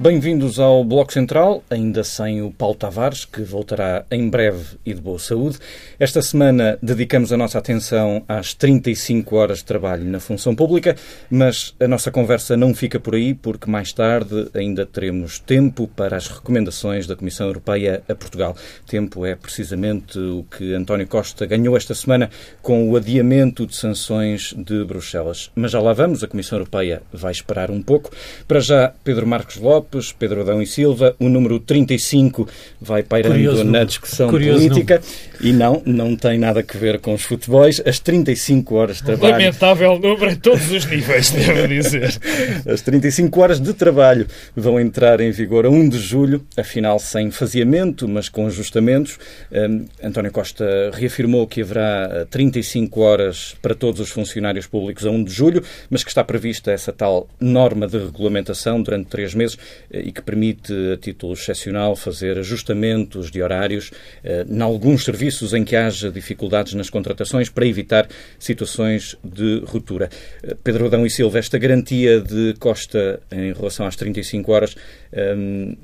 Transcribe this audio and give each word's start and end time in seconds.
Bem-vindos 0.00 0.60
ao 0.60 0.84
Bloco 0.84 1.12
Central, 1.12 1.64
ainda 1.68 2.04
sem 2.04 2.40
o 2.40 2.52
Paulo 2.52 2.76
Tavares, 2.76 3.24
que 3.24 3.42
voltará 3.42 4.04
em 4.12 4.30
breve 4.30 4.76
e 4.86 4.94
de 4.94 5.00
boa 5.00 5.18
saúde. 5.18 5.58
Esta 5.98 6.22
semana 6.22 6.78
dedicamos 6.80 7.32
a 7.32 7.36
nossa 7.36 7.58
atenção 7.58 8.22
às 8.28 8.54
35 8.54 9.34
horas 9.34 9.58
de 9.58 9.64
trabalho 9.64 10.04
na 10.04 10.20
função 10.20 10.54
pública, 10.54 10.94
mas 11.28 11.74
a 11.80 11.88
nossa 11.88 12.12
conversa 12.12 12.56
não 12.56 12.72
fica 12.72 13.00
por 13.00 13.16
aí, 13.16 13.34
porque 13.34 13.68
mais 13.68 13.92
tarde 13.92 14.48
ainda 14.54 14.86
teremos 14.86 15.40
tempo 15.40 15.88
para 15.88 16.16
as 16.16 16.28
recomendações 16.28 17.04
da 17.08 17.16
Comissão 17.16 17.48
Europeia 17.48 18.00
a 18.08 18.14
Portugal. 18.14 18.56
Tempo 18.86 19.26
é 19.26 19.34
precisamente 19.34 20.16
o 20.16 20.44
que 20.44 20.74
António 20.74 21.08
Costa 21.08 21.44
ganhou 21.44 21.76
esta 21.76 21.96
semana 21.96 22.30
com 22.62 22.88
o 22.88 22.96
adiamento 22.96 23.66
de 23.66 23.74
sanções 23.74 24.54
de 24.56 24.84
Bruxelas. 24.84 25.50
Mas 25.56 25.72
já 25.72 25.80
lá 25.80 25.92
vamos, 25.92 26.22
a 26.22 26.28
Comissão 26.28 26.56
Europeia 26.56 27.02
vai 27.12 27.32
esperar 27.32 27.68
um 27.68 27.82
pouco. 27.82 28.12
Para 28.46 28.60
já, 28.60 28.94
Pedro 29.02 29.26
Marcos 29.26 29.56
Lopes 29.56 29.88
Pedro 30.12 30.42
Adão 30.42 30.62
e 30.62 30.66
Silva. 30.66 31.14
O 31.18 31.28
número 31.28 31.58
35 31.58 32.48
vai 32.80 33.02
pairando 33.02 33.34
Curioso 33.34 33.64
na 33.64 33.84
discussão 33.84 34.30
Curioso 34.30 34.68
política 34.68 35.00
e 35.40 35.52
não, 35.52 35.82
não 35.84 36.16
tem 36.16 36.38
nada 36.38 36.60
a 36.60 36.78
ver 36.78 36.98
com 37.00 37.14
os 37.14 37.22
futebols. 37.22 37.80
As 37.84 37.98
35 37.98 38.74
horas 38.74 38.96
de 38.98 39.04
trabalho. 39.04 39.32
Lamentável 39.32 39.98
número 39.98 40.30
a 40.30 40.36
todos 40.36 40.70
os 40.70 40.86
níveis, 40.86 41.30
devo 41.30 41.68
dizer. 41.68 42.18
As 42.66 42.82
35 42.82 43.40
horas 43.40 43.60
de 43.60 43.72
trabalho 43.74 44.26
vão 44.54 44.80
entrar 44.80 45.20
em 45.20 45.30
vigor 45.30 45.66
a 45.66 45.70
1 45.70 45.88
de 45.88 45.98
julho, 45.98 46.44
afinal 46.56 46.98
sem 46.98 47.30
faseamento, 47.30 48.08
mas 48.08 48.28
com 48.28 48.46
ajustamentos. 48.46 49.18
Um, 49.52 49.86
António 50.02 50.32
Costa 50.32 50.90
reafirmou 50.92 51.46
que 51.46 51.62
haverá 51.62 52.26
35 52.30 53.00
horas 53.00 53.56
para 53.60 53.74
todos 53.74 54.00
os 54.00 54.10
funcionários 54.10 54.66
públicos 54.66 55.06
a 55.06 55.10
1 55.10 55.24
de 55.24 55.32
julho, 55.32 55.62
mas 55.90 56.02
que 56.02 56.10
está 56.10 56.24
prevista 56.24 56.70
essa 56.70 56.92
tal 56.92 57.28
norma 57.40 57.86
de 57.86 57.98
regulamentação 57.98 58.82
durante 58.82 59.08
três 59.08 59.34
meses 59.34 59.58
e 59.90 60.12
que 60.12 60.22
permite, 60.22 60.72
a 60.92 60.96
título 60.96 61.32
excepcional, 61.32 61.96
fazer 61.96 62.38
ajustamentos 62.38 63.30
de 63.30 63.42
horários 63.42 63.90
eh, 64.22 64.44
em 64.48 64.60
alguns 64.60 65.04
serviços 65.04 65.54
em 65.54 65.64
que 65.64 65.76
haja 65.76 66.10
dificuldades 66.10 66.74
nas 66.74 66.90
contratações 66.90 67.48
para 67.48 67.66
evitar 67.66 68.08
situações 68.38 69.16
de 69.24 69.62
ruptura. 69.66 70.10
Eh, 70.42 70.56
Pedro 70.62 70.86
Adão 70.86 71.06
e 71.06 71.10
Silva, 71.10 71.38
esta 71.38 71.58
garantia 71.58 72.20
de 72.20 72.54
Costa 72.58 73.20
em 73.30 73.52
relação 73.52 73.86
às 73.86 73.96
35 73.96 74.52
horas 74.52 74.76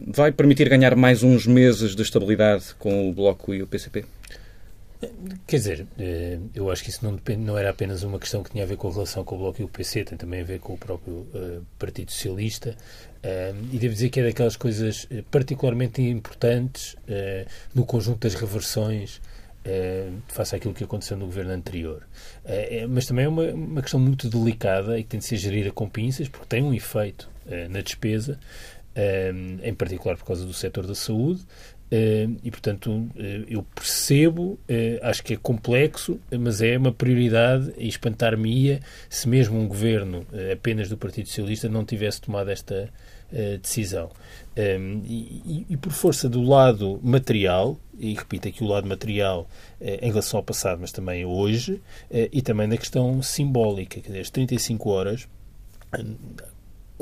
vai 0.07 0.31
permitir 0.31 0.69
ganhar 0.69 0.95
mais 0.95 1.23
uns 1.23 1.47
meses 1.47 1.95
de 1.95 2.03
estabilidade 2.03 2.75
com 2.79 3.09
o 3.09 3.13
Bloco 3.13 3.55
e 3.55 3.63
o 3.63 3.67
PCP? 3.67 4.05
Quer 5.47 5.57
dizer, 5.57 5.87
eh, 5.99 6.39
eu 6.55 6.71
acho 6.71 6.83
que 6.83 6.91
isso 6.91 7.05
não, 7.05 7.15
depende, 7.15 7.43
não 7.43 7.57
era 7.57 7.71
apenas 7.71 8.03
uma 8.03 8.19
questão 8.19 8.43
que 8.43 8.51
tinha 8.51 8.65
a 8.65 8.67
ver 8.67 8.77
com 8.77 8.89
a 8.89 8.93
relação 8.93 9.25
com 9.25 9.35
o 9.35 9.39
Bloco 9.39 9.61
e 9.61 9.65
o 9.65 9.69
PC, 9.69 10.05
tem 10.05 10.19
também 10.19 10.41
a 10.41 10.45
ver 10.45 10.61
com 10.61 10.75
o 10.75 10.79
próprio 10.79 11.15
uh, 11.15 11.65
Partido 11.79 12.11
Socialista. 12.13 12.77
Uh, 13.23 13.69
e 13.73 13.79
devo 13.79 13.95
dizer 13.95 14.11
que 14.11 14.21
é 14.21 14.25
daquelas 14.25 14.57
coisas 14.57 15.09
particularmente 15.31 16.03
importantes 16.03 16.95
uh, 16.95 17.49
no 17.75 17.85
conjunto 17.87 18.21
das 18.21 18.35
reversões 18.35 19.21
face 20.29 20.55
àquilo 20.55 20.75
que 20.75 20.85
aconteceu 20.85 21.17
no 21.17 21.25
governo 21.25 21.53
anterior. 21.53 22.07
É, 22.45 22.87
mas 22.87 23.07
também 23.07 23.25
é 23.25 23.29
uma, 23.29 23.45
uma, 23.45 23.81
questão 23.81 23.99
muito 23.99 24.29
delicada 24.29 24.99
e 24.99 25.03
que 25.03 25.09
tem 25.09 25.21
de 25.21 25.25
ser 25.25 25.39
gerida 25.39 25.71
com 25.71 25.89
pinças, 25.89 26.29
porque 26.29 26.45
tem 26.47 26.63
um 26.63 26.75
efeito 26.75 27.31
na 27.71 27.81
despesa, 27.81 28.39
em 29.63 29.73
particular 29.73 30.19
por 30.19 30.27
causa 30.27 30.45
do 30.45 30.53
setor 30.53 30.87
da 30.87 30.95
saúde, 30.95 31.41
eh, 31.41 31.74
e, 32.43 32.51
portanto, 32.51 33.09
eh, 33.17 33.45
eu 33.49 33.63
percebo, 33.75 34.59
eh, 34.69 34.99
acho 35.03 35.23
que 35.23 35.35
é 35.35 35.37
complexo, 35.37 36.19
mas 36.39 36.61
é 36.61 36.77
uma 36.77 36.93
prioridade 36.93 37.73
e 37.77 37.87
espantar-me-ia 37.87 38.81
se 39.09 39.29
mesmo 39.29 39.59
um 39.59 39.69
governo 39.69 40.27
apenas 40.53 40.89
do 40.89 40.97
Partido 40.97 41.29
Socialista 41.29 41.69
não 41.69 41.85
tivesse 41.85 42.21
tomado 42.21 42.51
esta 42.51 42.89
decisão. 43.61 44.11
E, 44.57 45.67
e, 45.69 45.77
por 45.77 45.93
força 45.93 46.29
do 46.29 46.43
lado 46.43 47.01
material, 47.03 47.79
e 47.99 48.15
repito 48.15 48.47
aqui 48.47 48.63
o 48.63 48.67
lado 48.67 48.87
material 48.87 49.49
em 49.81 50.09
relação 50.09 50.39
ao 50.39 50.45
passado, 50.45 50.79
mas 50.81 50.93
também 50.93 51.25
hoje, 51.25 51.83
e 52.11 52.41
também 52.43 52.69
na 52.69 52.77
questão 52.77 53.21
simbólica, 53.23 54.01
dizer, 54.01 54.21
as 54.21 54.31
35 54.31 54.89
horas 54.89 55.29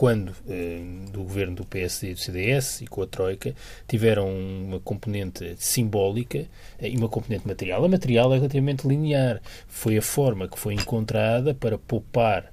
quando 0.03 0.35
eh, 0.49 0.83
do 1.13 1.23
governo 1.23 1.55
do 1.55 1.65
PSD 1.65 2.11
e 2.11 2.15
do 2.15 2.19
CDS 2.19 2.81
e 2.81 2.89
com 2.89 3.03
a 3.03 3.07
Troika 3.07 3.55
tiveram 3.87 4.29
uma 4.29 4.81
componente 4.81 5.55
simbólica 5.59 6.45
eh, 6.81 6.89
e 6.89 6.97
uma 6.97 7.09
componente 7.09 7.47
material. 7.47 7.85
A 7.85 7.89
material 7.89 8.33
é 8.35 8.37
relativamente 8.39 8.85
linear. 8.85 9.41
Foi 9.69 9.97
a 9.97 10.03
forma 10.03 10.49
que 10.49 10.59
foi 10.59 10.75
encontrada 10.75 11.55
para 11.55 11.79
poupar 11.79 12.53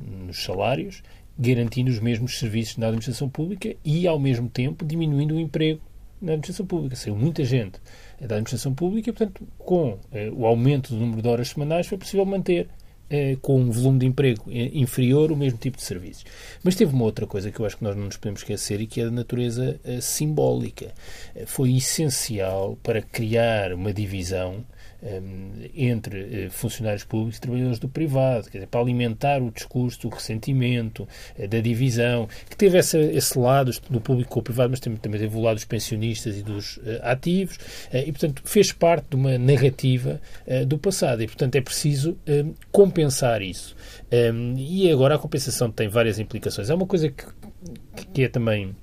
nos 0.00 0.42
salários, 0.42 1.02
garantindo 1.38 1.90
os 1.90 2.00
mesmos 2.00 2.38
serviços 2.38 2.78
na 2.78 2.86
administração 2.86 3.28
pública 3.28 3.76
e, 3.84 4.06
ao 4.06 4.18
mesmo 4.18 4.48
tempo, 4.48 4.82
diminuindo 4.82 5.34
o 5.34 5.38
emprego 5.38 5.82
na 6.18 6.32
administração 6.32 6.64
pública. 6.64 6.96
Saiu 6.96 7.14
muita 7.14 7.44
gente 7.44 7.78
da 8.18 8.36
administração 8.36 8.72
pública 8.72 9.10
e, 9.10 9.12
portanto, 9.12 9.46
com 9.58 9.98
eh, 10.10 10.30
o 10.34 10.46
aumento 10.46 10.94
do 10.94 11.00
número 11.00 11.20
de 11.20 11.28
horas 11.28 11.48
semanais 11.48 11.86
foi 11.86 11.98
possível 11.98 12.24
manter 12.24 12.68
eh, 13.08 13.36
com 13.40 13.60
um 13.60 13.70
volume 13.70 14.00
de 14.00 14.06
emprego 14.06 14.44
eh, 14.48 14.70
inferior 14.74 15.30
o 15.30 15.36
mesmo 15.36 15.58
tipo 15.58 15.76
de 15.76 15.82
serviços. 15.84 16.24
Mas 16.62 16.74
teve 16.74 16.92
uma 16.92 17.04
outra 17.04 17.26
coisa 17.26 17.50
que 17.50 17.60
eu 17.60 17.66
acho 17.66 17.76
que 17.76 17.84
nós 17.84 17.96
não 17.96 18.04
nos 18.04 18.16
podemos 18.16 18.40
esquecer 18.40 18.80
e 18.80 18.86
que 18.86 19.00
é 19.00 19.04
da 19.04 19.10
natureza 19.10 19.78
eh, 19.84 20.00
simbólica. 20.00 20.92
Foi 21.46 21.76
essencial 21.76 22.76
para 22.82 23.00
criar 23.00 23.72
uma 23.72 23.92
divisão 23.92 24.64
entre 25.74 26.46
uh, 26.46 26.50
funcionários 26.50 27.04
públicos 27.04 27.38
e 27.38 27.40
trabalhadores 27.40 27.78
do 27.78 27.88
privado, 27.88 28.44
quer 28.50 28.58
dizer, 28.58 28.66
para 28.66 28.80
alimentar 28.80 29.42
o 29.42 29.50
discurso 29.50 30.02
do 30.02 30.08
ressentimento, 30.08 31.08
uh, 31.38 31.48
da 31.48 31.60
divisão, 31.60 32.28
que 32.48 32.56
teve 32.56 32.78
esse 32.78 33.38
lado 33.38 33.70
do 33.90 34.00
público 34.00 34.30
com 34.30 34.40
o 34.40 34.42
privado, 34.42 34.70
mas 34.70 34.80
também, 34.80 34.98
também 34.98 35.20
teve 35.20 35.36
o 35.36 35.40
lado 35.40 35.54
dos 35.54 35.64
pensionistas 35.64 36.38
e 36.38 36.42
dos 36.42 36.78
uh, 36.78 37.00
ativos, 37.02 37.58
e, 37.92 38.10
portanto, 38.12 38.42
fez 38.44 38.72
parte 38.72 39.10
de 39.10 39.16
uma 39.16 39.38
narrativa 39.38 40.20
do 40.66 40.78
passado, 40.78 41.22
e, 41.22 41.26
portanto, 41.26 41.56
é 41.56 41.60
preciso 41.60 42.16
um, 42.26 42.54
compensar 42.70 43.42
isso. 43.42 43.76
Um, 44.12 44.54
e 44.56 44.90
agora 44.90 45.14
a 45.14 45.18
compensação 45.18 45.70
tem 45.70 45.88
várias 45.88 46.18
implicações. 46.18 46.70
É 46.70 46.74
uma 46.74 46.86
coisa 46.86 47.10
que, 47.10 47.24
que 48.12 48.22
é 48.24 48.28
também 48.28 48.74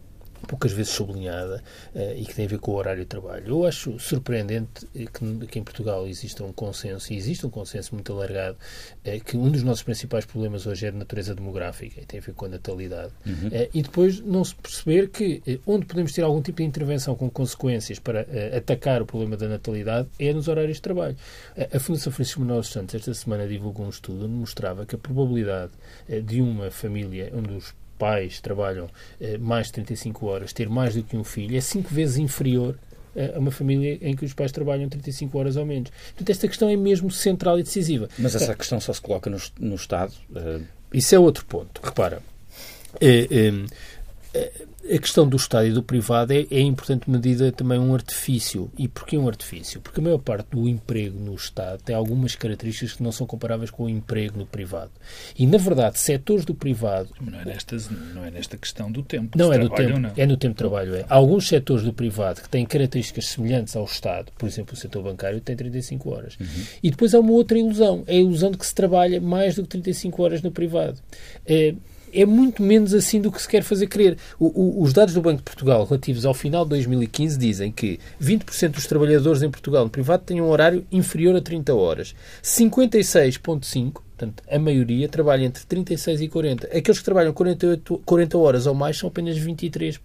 poucas 0.47 0.71
vezes 0.71 0.91
sublinhada 0.91 1.63
uh, 1.95 2.17
e 2.17 2.25
que 2.25 2.35
tem 2.35 2.45
a 2.45 2.47
ver 2.47 2.59
com 2.59 2.71
o 2.71 2.75
horário 2.75 3.01
de 3.01 3.07
trabalho. 3.07 3.47
Eu 3.47 3.65
acho 3.65 3.99
surpreendente 3.99 4.85
que, 4.93 5.47
que 5.47 5.59
em 5.59 5.63
Portugal 5.63 6.07
exista 6.07 6.43
um 6.43 6.51
consenso, 6.51 7.11
e 7.13 7.17
existe 7.17 7.45
um 7.45 7.49
consenso 7.49 7.93
muito 7.93 8.11
alargado, 8.13 8.57
uh, 9.05 9.23
que 9.23 9.37
um 9.37 9.49
dos 9.49 9.63
nossos 9.63 9.83
principais 9.83 10.25
problemas 10.25 10.65
hoje 10.65 10.87
é 10.87 10.91
de 10.91 10.97
natureza 10.97 11.33
demográfica 11.33 12.01
e 12.01 12.05
tem 12.05 12.19
a 12.19 12.23
ver 12.23 12.33
com 12.33 12.45
a 12.45 12.49
natalidade. 12.49 13.13
Uhum. 13.25 13.47
Uh, 13.47 13.69
e 13.73 13.81
depois 13.81 14.19
não 14.19 14.43
se 14.43 14.55
perceber 14.55 15.09
que 15.09 15.41
onde 15.65 15.85
podemos 15.85 16.11
ter 16.11 16.21
algum 16.21 16.41
tipo 16.41 16.57
de 16.57 16.63
intervenção 16.63 17.15
com 17.15 17.29
consequências 17.29 17.99
para 17.99 18.25
atacar 18.55 19.01
o 19.01 19.05
problema 19.05 19.37
da 19.37 19.47
natalidade 19.47 20.07
é 20.19 20.33
nos 20.33 20.47
horários 20.47 20.77
de 20.77 20.81
trabalho. 20.81 21.15
a 21.73 21.79
Fundação 21.79 22.11
Francisco 22.11 22.39
Manuel 22.41 22.59
dos 22.59 22.69
Santos 22.69 22.95
esta 22.95 23.13
semana 23.13 23.47
divulgou 23.47 23.85
um 23.85 23.89
estudo 23.89 24.25
onde 24.25 24.33
mostrava 24.33 24.85
que 24.85 24.95
a 24.95 24.97
probabilidade 24.97 25.71
de 26.25 26.41
uma 26.41 26.71
família 26.71 27.31
onde 27.33 27.53
os 27.53 27.73
pais 27.97 28.41
trabalham 28.41 28.89
eh, 29.19 29.37
mais 29.37 29.67
de 29.67 29.73
35 29.73 30.25
horas, 30.25 30.53
ter 30.53 30.69
mais 30.69 30.95
do 30.95 31.03
que 31.03 31.15
um 31.15 31.23
filho, 31.23 31.57
é 31.57 31.61
cinco 31.61 31.93
vezes 31.93 32.17
inferior 32.17 32.77
a 33.35 33.37
uma 33.37 33.51
família 33.51 33.99
em 34.01 34.15
que 34.15 34.25
os 34.25 34.33
pais 34.33 34.51
trabalham 34.51 34.89
35 34.89 35.37
horas 35.37 35.55
ou 35.55 35.65
menos. 35.65 35.91
Portanto, 36.07 36.29
esta 36.29 36.47
questão 36.47 36.67
é 36.69 36.75
mesmo 36.75 37.11
central 37.11 37.59
e 37.59 37.63
decisiva. 37.63 38.09
Mas 38.17 38.33
essa 38.33 38.55
questão 38.55 38.79
só 38.79 38.91
se 38.91 39.01
coloca 39.01 39.29
no, 39.29 39.37
no 39.59 39.75
Estado? 39.75 40.13
Uh... 40.31 40.63
Isso 40.91 41.13
é 41.13 41.19
outro 41.19 41.45
ponto. 41.45 41.79
Repara, 41.83 42.21
é, 43.01 43.23
é, 43.23 43.53
a 44.35 44.97
questão 44.97 45.27
do 45.27 45.37
Estado 45.37 45.67
e 45.67 45.71
do 45.71 45.81
privado 45.81 46.33
é, 46.33 46.45
é 46.51 46.59
em 46.59 46.67
importante 46.67 47.09
medida 47.09 47.51
também 47.51 47.79
um 47.79 47.93
artifício. 47.93 48.69
E 48.77 48.87
porquê 48.87 49.17
um 49.17 49.27
artifício? 49.27 49.79
Porque 49.79 49.99
a 49.99 50.03
maior 50.03 50.17
parte 50.17 50.47
do 50.51 50.67
emprego 50.67 51.17
no 51.19 51.33
Estado 51.35 51.81
tem 51.81 51.95
algumas 51.95 52.35
características 52.35 52.93
que 52.93 53.03
não 53.03 53.11
são 53.11 53.25
comparáveis 53.25 53.71
com 53.71 53.83
o 53.83 53.89
emprego 53.89 54.37
no 54.37 54.45
privado. 54.45 54.91
E, 55.37 55.47
na 55.47 55.57
verdade, 55.57 55.99
setores 55.99 56.43
do 56.43 56.53
privado... 56.53 57.09
Não 57.21 57.39
é 57.39 57.45
nesta, 57.45 57.77
não 58.13 58.25
é 58.25 58.31
nesta 58.31 58.57
questão 58.57 58.91
do 58.91 59.03
tempo. 59.03 59.37
Não 59.37 59.53
é 59.53 59.57
no 59.57 59.69
tempo. 59.69 59.99
Não. 59.99 60.11
É 60.17 60.25
no 60.25 60.35
tempo 60.35 60.53
de 60.53 60.57
trabalho. 60.57 60.95
É. 60.95 61.05
Alguns 61.07 61.47
setores 61.47 61.83
do 61.83 61.93
privado 61.93 62.41
que 62.41 62.49
têm 62.49 62.65
características 62.65 63.27
semelhantes 63.27 63.75
ao 63.75 63.85
Estado, 63.85 64.31
por 64.37 64.47
exemplo, 64.47 64.73
o 64.73 64.77
setor 64.77 65.03
bancário, 65.03 65.39
tem 65.39 65.55
35 65.55 66.09
horas. 66.09 66.37
Uhum. 66.39 66.47
E 66.81 66.91
depois 66.91 67.13
há 67.13 67.19
uma 67.19 67.31
outra 67.31 67.57
ilusão. 67.57 68.03
É 68.05 68.17
a 68.17 68.19
ilusão 68.19 68.51
de 68.51 68.57
que 68.57 68.65
se 68.65 68.75
trabalha 68.75 69.21
mais 69.21 69.55
do 69.55 69.63
que 69.63 69.69
35 69.69 70.21
horas 70.21 70.41
no 70.41 70.51
privado. 70.51 70.99
É, 71.45 71.73
é 72.13 72.25
muito 72.25 72.61
menos 72.61 72.93
assim 72.93 73.19
do 73.19 73.31
que 73.31 73.41
se 73.41 73.47
quer 73.47 73.63
fazer 73.63 73.87
crer. 73.87 74.17
O, 74.39 74.45
o, 74.45 74.83
os 74.83 74.93
dados 74.93 75.13
do 75.13 75.21
Banco 75.21 75.37
de 75.37 75.43
Portugal 75.43 75.83
relativos 75.85 76.25
ao 76.25 76.33
final 76.33 76.63
de 76.63 76.69
2015 76.69 77.37
dizem 77.37 77.71
que 77.71 77.99
20% 78.21 78.69
dos 78.71 78.87
trabalhadores 78.87 79.41
em 79.41 79.49
Portugal 79.49 79.83
no 79.83 79.89
privado 79.89 80.23
têm 80.23 80.41
um 80.41 80.49
horário 80.49 80.85
inferior 80.91 81.35
a 81.35 81.41
30 81.41 81.73
horas. 81.73 82.15
56,5%, 82.43 83.91
portanto, 83.91 84.43
a 84.49 84.59
maioria 84.59 85.09
trabalha 85.09 85.45
entre 85.45 85.65
36 85.65 86.21
e 86.21 86.27
40. 86.27 86.67
Aqueles 86.67 86.99
que 86.99 87.05
trabalham 87.05 87.33
48, 87.33 88.01
40 88.05 88.37
horas 88.37 88.67
ou 88.67 88.73
mais 88.73 88.97
são 88.97 89.09
apenas 89.09 89.37
23% 89.37 89.99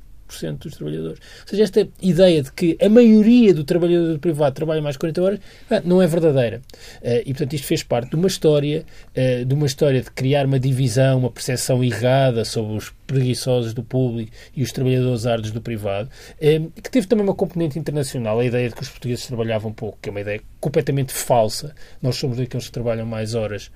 dos 0.59 0.77
trabalhadores. 0.77 1.19
Ou 1.43 1.49
seja, 1.49 1.63
esta 1.63 1.89
ideia 2.01 2.43
de 2.43 2.53
que 2.53 2.77
a 2.81 2.89
maioria 2.89 3.55
do 3.55 3.65
trabalhador 3.65 4.13
do 4.13 4.19
privado 4.19 4.55
trabalha 4.55 4.83
mais 4.83 4.95
de 4.95 5.01
40 5.01 5.23
horas 5.23 5.41
não 5.85 6.01
é 6.01 6.07
verdadeira. 6.07 6.61
Eh, 7.03 7.23
e, 7.27 7.33
portanto, 7.33 7.55
isto 7.55 7.67
fez 7.67 7.83
parte 7.83 8.11
de 8.11 8.17
uma 8.17 8.27
história, 8.27 8.85
eh, 9.15 9.45
de 9.45 9.55
uma 9.55 9.67
história 9.67 10.03
de 10.03 10.11
criar 10.11 10.47
uma 10.47 10.59
divisão, 10.59 11.19
uma 11.19 11.31
percepção 11.31 11.83
errada 11.83 12.45
sobre 12.45 12.77
os 12.77 12.93
preguiçosos 13.09 13.75
do 13.75 13.83
público 13.83 14.31
e 14.55 14.63
os 14.63 14.71
trabalhadores 14.71 15.27
árduos 15.27 15.51
do 15.51 15.61
privado, 15.61 16.09
eh, 16.41 16.61
que 16.81 16.91
teve 16.91 17.09
também 17.09 17.25
uma 17.25 17.35
componente 17.35 17.79
internacional, 17.79 18.39
a 18.39 18.45
ideia 18.45 18.69
de 18.69 18.75
que 18.75 18.83
os 18.83 18.89
portugueses 18.89 19.27
trabalhavam 19.27 19.73
pouco, 19.73 19.99
que 20.01 20.09
é 20.09 20.13
uma 20.13 20.21
ideia 20.21 20.41
completamente 20.61 21.13
falsa. 21.13 21.75
Nós 22.01 22.17
somos 22.17 22.37
daqueles 22.37 22.67
que 22.67 22.73
trabalham 22.73 23.07
mais 23.07 23.35
horas 23.35 23.71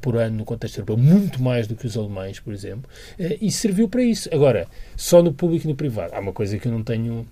por 0.00 0.16
ano 0.16 0.36
no 0.36 0.44
contexto 0.44 0.78
europeu, 0.78 0.96
muito 0.96 1.42
mais 1.42 1.66
do 1.66 1.74
que 1.74 1.86
os 1.86 1.96
alemães, 1.96 2.38
por 2.38 2.52
exemplo, 2.52 2.88
e 3.18 3.50
serviu 3.50 3.88
para 3.88 4.02
isso. 4.02 4.28
Agora, 4.32 4.66
só 4.96 5.22
no 5.22 5.32
público 5.32 5.66
e 5.66 5.68
no 5.68 5.74
privado. 5.74 6.14
Há 6.14 6.20
uma 6.20 6.32
coisa 6.32 6.58
que 6.58 6.68
eu 6.68 6.72
não 6.72 6.82
tenho 6.82 7.26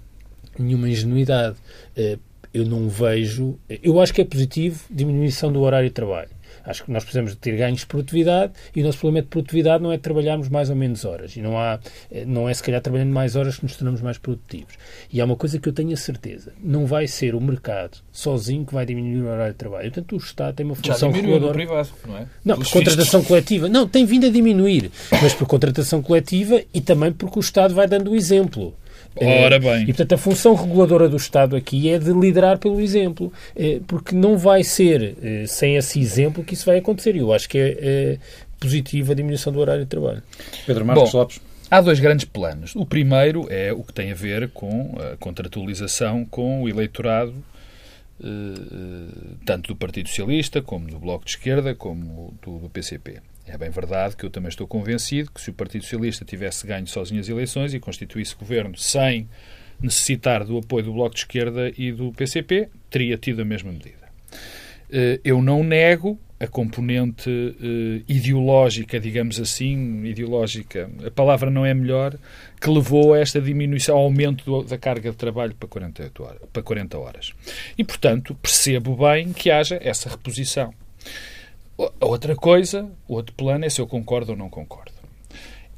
nenhuma 0.58 0.88
ingenuidade. 0.88 1.56
Eh, 1.96 2.18
eu 2.52 2.66
não 2.66 2.88
vejo. 2.88 3.58
Eu 3.82 4.00
acho 4.00 4.12
que 4.12 4.20
é 4.20 4.24
positivo 4.24 4.84
diminuição 4.90 5.50
do 5.52 5.60
horário 5.60 5.88
de 5.88 5.94
trabalho. 5.94 6.30
Acho 6.64 6.84
que 6.84 6.90
nós 6.90 7.02
precisamos 7.02 7.32
de 7.32 7.36
ter 7.38 7.56
ganhos 7.56 7.80
de 7.80 7.86
produtividade 7.86 8.52
e 8.74 8.80
o 8.80 8.84
nosso 8.84 8.98
problema 8.98 9.22
de 9.22 9.28
produtividade 9.28 9.82
não 9.82 9.92
é 9.92 9.98
trabalharmos 9.98 10.48
mais 10.48 10.70
ou 10.70 10.76
menos 10.76 11.04
horas. 11.04 11.36
E 11.36 11.40
não, 11.40 11.58
há, 11.58 11.78
eh, 12.10 12.24
não 12.24 12.48
é 12.48 12.54
se 12.54 12.62
calhar 12.62 12.80
trabalhando 12.80 13.12
mais 13.12 13.36
horas 13.36 13.56
que 13.56 13.64
nos 13.64 13.76
tornamos 13.76 14.00
mais 14.00 14.18
produtivos. 14.18 14.74
E 15.12 15.20
há 15.20 15.24
uma 15.24 15.36
coisa 15.36 15.58
que 15.58 15.68
eu 15.68 15.72
tenho 15.72 15.92
a 15.92 15.96
certeza: 15.96 16.52
não 16.62 16.86
vai 16.86 17.06
ser 17.06 17.34
o 17.34 17.40
mercado 17.40 17.98
sozinho 18.12 18.64
que 18.64 18.72
vai 18.72 18.86
diminuir 18.86 19.22
o 19.22 19.28
horário 19.28 19.52
de 19.52 19.58
trabalho. 19.58 19.90
Portanto, 19.90 20.12
o 20.14 20.18
Estado 20.18 20.54
tem 20.54 20.66
uma 20.66 20.74
função 20.74 21.10
Já 21.10 21.16
diminuiu 21.16 21.40
no 21.40 21.52
privado, 21.52 21.90
não 22.06 22.16
é? 22.16 22.26
Não, 22.44 22.56
por 22.56 22.70
contratação 22.70 23.24
coletiva. 23.24 23.68
Não, 23.68 23.88
tem 23.88 24.04
vindo 24.04 24.26
a 24.26 24.30
diminuir, 24.30 24.90
mas 25.10 25.34
por 25.34 25.46
contratação 25.46 26.02
coletiva 26.02 26.62
e 26.72 26.80
também 26.80 27.12
porque 27.12 27.38
o 27.38 27.40
Estado 27.40 27.74
vai 27.74 27.86
dando 27.86 28.10
o 28.10 28.16
exemplo. 28.16 28.74
Ora 29.16 29.58
bem. 29.58 29.82
E, 29.82 29.86
portanto, 29.86 30.14
a 30.14 30.18
função 30.18 30.54
reguladora 30.54 31.08
do 31.08 31.16
Estado 31.16 31.54
aqui 31.54 31.90
é 31.90 31.98
de 31.98 32.12
liderar 32.12 32.58
pelo 32.58 32.80
exemplo, 32.80 33.32
eh, 33.54 33.80
porque 33.86 34.14
não 34.14 34.38
vai 34.38 34.64
ser 34.64 35.16
eh, 35.22 35.44
sem 35.46 35.76
esse 35.76 36.00
exemplo 36.00 36.42
que 36.42 36.54
isso 36.54 36.64
vai 36.64 36.78
acontecer. 36.78 37.14
E 37.14 37.18
eu 37.18 37.32
acho 37.32 37.48
que 37.48 37.58
é, 37.58 37.78
é 37.80 38.18
positiva 38.58 39.12
a 39.12 39.14
diminuição 39.14 39.52
do 39.52 39.58
horário 39.58 39.84
de 39.84 39.88
trabalho. 39.88 40.22
Pedro 40.66 40.84
Marcos 40.84 41.12
Bom, 41.12 41.18
Lopes. 41.18 41.40
Há 41.70 41.80
dois 41.80 42.00
grandes 42.00 42.26
planos. 42.26 42.76
O 42.76 42.84
primeiro 42.84 43.46
é 43.50 43.72
o 43.72 43.82
que 43.82 43.92
tem 43.92 44.12
a 44.12 44.14
ver 44.14 44.50
com 44.50 44.94
a 44.98 45.16
contratualização 45.16 46.24
com 46.24 46.62
o 46.62 46.68
eleitorado, 46.68 47.34
eh, 48.22 48.28
tanto 49.44 49.68
do 49.68 49.76
Partido 49.76 50.08
Socialista, 50.08 50.62
como 50.62 50.86
do 50.88 50.98
Bloco 50.98 51.24
de 51.24 51.32
Esquerda, 51.32 51.74
como 51.74 52.34
do 52.42 52.68
PCP. 52.70 53.20
É 53.46 53.58
bem 53.58 53.70
verdade 53.70 54.16
que 54.16 54.24
eu 54.24 54.30
também 54.30 54.48
estou 54.48 54.66
convencido 54.66 55.30
que 55.30 55.40
se 55.40 55.50
o 55.50 55.52
Partido 55.52 55.82
Socialista 55.82 56.24
tivesse 56.24 56.66
ganho 56.66 56.86
sozinho 56.86 57.20
as 57.20 57.28
eleições 57.28 57.74
e 57.74 57.80
constituísse 57.80 58.34
governo 58.36 58.76
sem 58.76 59.28
necessitar 59.80 60.44
do 60.44 60.58
apoio 60.58 60.84
do 60.84 60.92
Bloco 60.92 61.14
de 61.14 61.20
Esquerda 61.22 61.72
e 61.76 61.90
do 61.90 62.12
PCP, 62.12 62.68
teria 62.88 63.18
tido 63.18 63.42
a 63.42 63.44
mesma 63.44 63.72
medida. 63.72 64.02
Eh, 64.90 65.20
eu 65.24 65.42
não 65.42 65.64
nego 65.64 66.18
a 66.38 66.46
componente 66.46 67.30
eh, 67.30 68.02
ideológica, 68.08 68.98
digamos 68.98 69.40
assim, 69.40 70.04
ideológica, 70.04 70.90
a 71.06 71.10
palavra 71.10 71.50
não 71.50 71.64
é 71.64 71.72
melhor, 71.72 72.16
que 72.60 72.68
levou 72.68 73.14
a 73.14 73.20
esta 73.20 73.40
diminuição, 73.40 73.96
ao 73.96 74.04
aumento 74.04 74.62
da 74.64 74.76
carga 74.76 75.10
de 75.10 75.16
trabalho 75.16 75.54
para 75.54 75.68
48 75.68 76.22
horas, 76.22 76.40
para 76.52 76.62
40 76.62 76.98
horas. 76.98 77.32
E, 77.78 77.84
portanto, 77.84 78.34
percebo 78.34 78.96
bem 78.96 79.32
que 79.32 79.50
haja 79.50 79.78
essa 79.80 80.08
reposição. 80.08 80.74
A 82.00 82.06
outra 82.06 82.36
coisa, 82.36 82.88
o 83.08 83.14
outro 83.14 83.34
plano 83.34 83.64
é 83.64 83.70
se 83.70 83.80
eu 83.80 83.86
concordo 83.86 84.32
ou 84.32 84.38
não 84.38 84.48
concordo. 84.48 84.92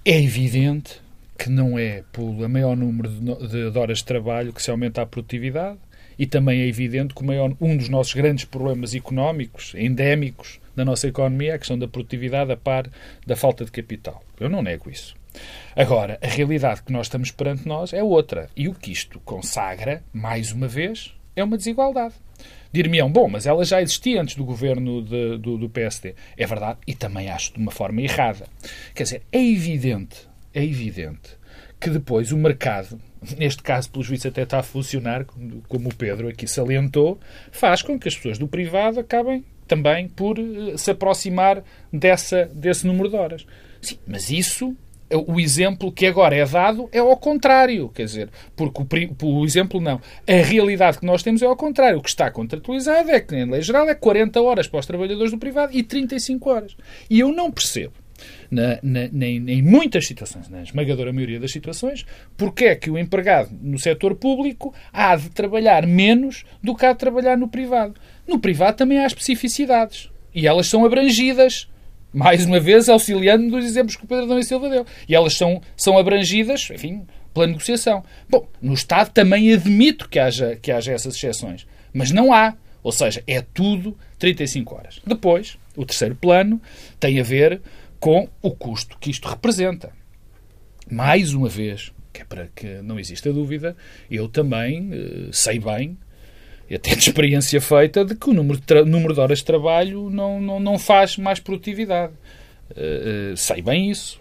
É 0.04 0.20
evidente 0.20 1.00
que 1.38 1.48
não 1.48 1.78
é 1.78 2.02
pelo 2.12 2.48
maior 2.48 2.76
número 2.76 3.08
de, 3.08 3.78
horas 3.78 3.98
de 3.98 4.04
trabalho 4.04 4.52
que 4.52 4.62
se 4.62 4.70
aumenta 4.70 5.02
a 5.02 5.06
produtividade 5.06 5.78
e 6.18 6.26
também 6.26 6.60
é 6.60 6.66
evidente 6.66 7.14
que 7.14 7.24
maior, 7.24 7.54
um 7.60 7.76
dos 7.76 7.88
nossos 7.88 8.14
grandes 8.14 8.44
problemas 8.44 8.94
económicos, 8.94 9.74
endémicos 9.74 10.60
da 10.76 10.84
nossa 10.84 11.08
economia, 11.08 11.52
é 11.52 11.54
a 11.54 11.58
questão 11.58 11.78
da 11.78 11.88
produtividade 11.88 12.52
a 12.52 12.56
par 12.56 12.88
da 13.26 13.34
falta 13.34 13.64
de 13.64 13.72
capital. 13.72 14.22
Eu 14.38 14.48
não 14.48 14.62
nego 14.62 14.90
isso. 14.90 15.14
Agora, 15.74 16.18
a 16.22 16.26
realidade 16.26 16.82
que 16.82 16.92
nós 16.92 17.06
estamos 17.06 17.30
perante 17.30 17.66
nós 17.66 17.92
é 17.92 18.02
outra. 18.02 18.48
E 18.56 18.68
o 18.68 18.74
que 18.74 18.92
isto 18.92 19.18
consagra, 19.20 20.02
mais 20.12 20.52
uma 20.52 20.68
vez, 20.68 21.14
é 21.34 21.42
uma 21.42 21.56
desigualdade. 21.56 22.14
Dir-me-ão, 22.74 23.08
bom, 23.08 23.28
mas 23.28 23.46
ela 23.46 23.64
já 23.64 23.80
existia 23.80 24.20
antes 24.20 24.34
do 24.34 24.44
governo 24.44 25.00
de, 25.00 25.38
do, 25.38 25.56
do 25.56 25.70
PSD. 25.70 26.16
É 26.36 26.44
verdade, 26.44 26.80
e 26.84 26.92
também 26.92 27.30
acho 27.30 27.52
de 27.52 27.60
uma 27.60 27.70
forma 27.70 28.02
errada. 28.02 28.48
Quer 28.92 29.04
dizer, 29.04 29.22
é 29.30 29.40
evidente, 29.40 30.28
é 30.52 30.64
evidente 30.64 31.38
que 31.78 31.88
depois 31.88 32.32
o 32.32 32.36
mercado, 32.36 33.00
neste 33.38 33.62
caso, 33.62 33.88
pelos 33.88 34.08
vistos, 34.08 34.28
até 34.28 34.42
está 34.42 34.58
a 34.58 34.62
funcionar, 34.64 35.24
como 35.68 35.88
o 35.88 35.94
Pedro 35.94 36.26
aqui 36.26 36.48
salientou, 36.48 37.20
faz 37.52 37.80
com 37.80 37.96
que 37.96 38.08
as 38.08 38.16
pessoas 38.16 38.38
do 38.38 38.48
privado 38.48 38.98
acabem 38.98 39.44
também 39.68 40.08
por 40.08 40.36
eh, 40.36 40.76
se 40.76 40.90
aproximar 40.90 41.62
dessa, 41.92 42.46
desse 42.46 42.88
número 42.88 43.08
de 43.08 43.14
horas. 43.14 43.46
Sim, 43.80 43.98
mas 44.04 44.30
isso 44.30 44.76
o 45.10 45.38
exemplo 45.38 45.92
que 45.92 46.06
agora 46.06 46.34
é 46.34 46.44
dado 46.44 46.88
é 46.90 46.98
ao 46.98 47.16
contrário, 47.16 47.88
quer 47.90 48.04
dizer, 48.04 48.30
porque 48.56 48.82
o, 49.22 49.40
o, 49.40 49.44
exemplo 49.44 49.80
não. 49.80 50.00
A 50.26 50.42
realidade 50.42 50.98
que 50.98 51.06
nós 51.06 51.22
temos 51.22 51.42
é 51.42 51.46
ao 51.46 51.56
contrário. 51.56 51.98
O 51.98 52.02
que 52.02 52.08
está 52.08 52.30
contratualizado 52.30 53.10
é 53.10 53.20
que, 53.20 53.34
em 53.34 53.50
lei 53.50 53.62
geral, 53.62 53.88
é 53.88 53.94
40 53.94 54.40
horas 54.40 54.66
para 54.66 54.80
os 54.80 54.86
trabalhadores 54.86 55.30
do 55.30 55.38
privado 55.38 55.76
e 55.76 55.82
35 55.82 56.50
horas. 56.50 56.76
E 57.08 57.20
eu 57.20 57.32
não 57.32 57.50
percebo, 57.50 57.92
na, 58.50 58.78
na, 58.82 59.08
nem, 59.12 59.36
em 59.48 59.62
muitas 59.62 60.06
situações, 60.06 60.48
na 60.48 60.62
esmagadora 60.62 61.12
maioria 61.12 61.40
das 61.40 61.52
situações, 61.52 62.04
porque 62.36 62.66
é 62.66 62.74
que 62.74 62.90
o 62.90 62.98
empregado 62.98 63.50
no 63.62 63.78
setor 63.78 64.14
público 64.14 64.74
há 64.92 65.14
de 65.16 65.30
trabalhar 65.30 65.86
menos 65.86 66.44
do 66.62 66.74
que 66.74 66.86
há 66.86 66.92
de 66.92 66.98
trabalhar 66.98 67.36
no 67.36 67.48
privado. 67.48 67.94
No 68.26 68.38
privado 68.38 68.76
também 68.76 68.98
há 68.98 69.06
especificidades. 69.06 70.10
E 70.34 70.46
elas 70.46 70.66
são 70.66 70.84
abrangidas 70.84 71.68
mais 72.14 72.46
uma 72.46 72.60
vez, 72.60 72.88
auxiliando 72.88 73.50
dos 73.50 73.64
exemplos 73.64 73.96
que 73.96 74.04
o 74.04 74.06
Pedro 74.06 74.24
Adão 74.24 74.38
e 74.38 74.44
Silva 74.44 74.70
deu. 74.70 74.86
E 75.08 75.14
elas 75.14 75.34
são, 75.34 75.60
são 75.76 75.98
abrangidas, 75.98 76.70
enfim, 76.70 77.04
pela 77.34 77.48
negociação. 77.48 78.04
Bom, 78.30 78.48
no 78.62 78.72
Estado 78.72 79.10
também 79.10 79.52
admito 79.52 80.08
que 80.08 80.20
haja, 80.20 80.56
que 80.62 80.70
haja 80.70 80.92
essas 80.92 81.16
exceções, 81.16 81.66
mas 81.92 82.12
não 82.12 82.32
há. 82.32 82.54
Ou 82.84 82.92
seja, 82.92 83.22
é 83.26 83.40
tudo 83.40 83.98
35 84.18 84.74
horas. 84.74 85.00
Depois, 85.04 85.58
o 85.74 85.84
terceiro 85.84 86.14
plano 86.14 86.60
tem 87.00 87.18
a 87.18 87.24
ver 87.24 87.60
com 87.98 88.28
o 88.40 88.50
custo 88.52 88.96
que 89.00 89.10
isto 89.10 89.28
representa. 89.28 89.90
Mais 90.88 91.32
uma 91.32 91.48
vez, 91.48 91.92
que 92.12 92.22
é 92.22 92.24
para 92.24 92.48
que 92.54 92.80
não 92.82 93.00
exista 93.00 93.32
dúvida, 93.32 93.76
eu 94.10 94.28
também 94.28 94.90
uh, 94.92 95.32
sei 95.32 95.58
bem 95.58 95.98
e 96.68 96.74
até 96.74 96.94
de 96.94 96.98
experiência 97.08 97.60
feita 97.60 98.04
de 98.04 98.14
que 98.14 98.30
o 98.30 98.32
número 98.32 98.60
de, 98.60 98.84
número 98.84 99.14
de 99.14 99.20
horas 99.20 99.38
de 99.38 99.44
trabalho 99.44 100.08
não, 100.10 100.40
não, 100.40 100.60
não 100.60 100.78
faz 100.78 101.16
mais 101.16 101.38
produtividade. 101.38 102.12
Uh, 102.70 103.36
sei 103.36 103.60
bem 103.60 103.90
isso. 103.90 104.20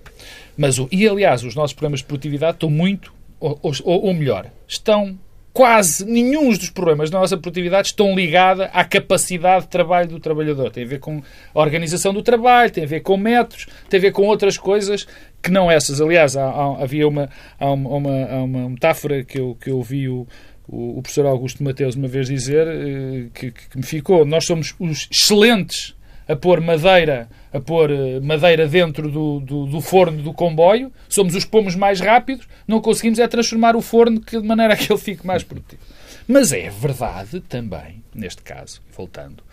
Mas, 0.58 0.78
e 0.92 1.08
aliás, 1.08 1.44
os 1.44 1.56
nossos 1.56 1.74
problemas 1.74 2.02
de 2.02 2.06
produtividade 2.06 2.58
estão 2.58 2.70
muito, 2.70 3.14
ou, 3.40 3.60
ou, 3.62 3.74
ou 4.06 4.14
melhor, 4.14 4.48
estão 4.68 5.18
quase 5.54 6.04
nenhum 6.04 6.50
dos 6.50 6.72
problemas 6.72 7.12
da 7.12 7.20
nossa 7.20 7.38
produtividade 7.38 7.90
estão 7.90 8.16
ligados 8.16 8.68
à 8.74 8.84
capacidade 8.84 9.66
de 9.66 9.70
trabalho 9.70 10.10
do 10.10 10.20
trabalhador. 10.20 10.72
Tem 10.72 10.84
a 10.84 10.88
ver 10.88 11.00
com 11.00 11.22
a 11.54 11.60
organização 11.60 12.12
do 12.12 12.24
trabalho, 12.24 12.72
tem 12.72 12.84
a 12.84 12.88
ver 12.88 13.02
com 13.02 13.16
métodos, 13.16 13.68
tem 13.88 14.00
a 14.00 14.02
ver 14.02 14.12
com 14.12 14.24
outras 14.24 14.58
coisas 14.58 15.06
que 15.42 15.52
não 15.52 15.70
essas. 15.70 16.02
Aliás, 16.02 16.36
há, 16.36 16.44
há, 16.44 16.84
havia 16.84 17.08
uma, 17.08 17.30
há 17.60 17.72
uma, 17.72 17.90
uma, 17.90 18.44
uma 18.44 18.70
metáfora 18.70 19.24
que 19.24 19.40
eu, 19.40 19.56
que 19.62 19.70
eu 19.70 19.82
vi 19.84 20.10
o, 20.10 20.28
o, 20.68 21.02
professor 21.02 21.26
Augusto 21.26 21.64
Mateus 21.64 21.96
uma 21.96 22.08
vez 22.08 22.28
dizer 22.28 22.68
eh, 22.68 23.30
que, 23.34 23.52
que, 23.52 23.78
me 23.78 23.84
ficou. 23.84 24.26
Nós 24.26 24.46
somos 24.46 24.76
os 24.80 25.08
excelentes 25.12 25.96
a 26.28 26.36
pôr 26.36 26.62
madeira, 26.62 27.30
a 27.52 27.60
pôr 27.60 27.92
eh, 27.92 28.20
madeira 28.22 28.68
dentro 28.68 29.12
do, 29.12 29.40
do, 29.40 29.66
do, 29.66 29.82
forno 29.82 30.22
do 30.22 30.34
comboio, 30.34 30.92
somos 31.10 31.36
os 31.36 31.44
que 31.44 31.52
pomos 31.52 31.76
mais 31.76 32.00
rápidos, 32.00 32.48
não 32.68 32.80
conseguimos 32.80 33.20
é 33.20 33.28
transformar 33.28 33.76
o 33.76 33.82
forno 33.82 34.20
de 34.20 34.40
maneira 34.40 34.76
que 34.76 34.92
ele 34.92 35.00
fique 35.00 35.26
mais 35.28 35.44
produtivo. 35.44 35.82
Mas 36.28 36.54
é 36.54 36.70
verdade 36.70 37.42
também, 37.42 38.02
neste 38.16 38.42
caso, 38.42 38.82
voltando 38.96 39.44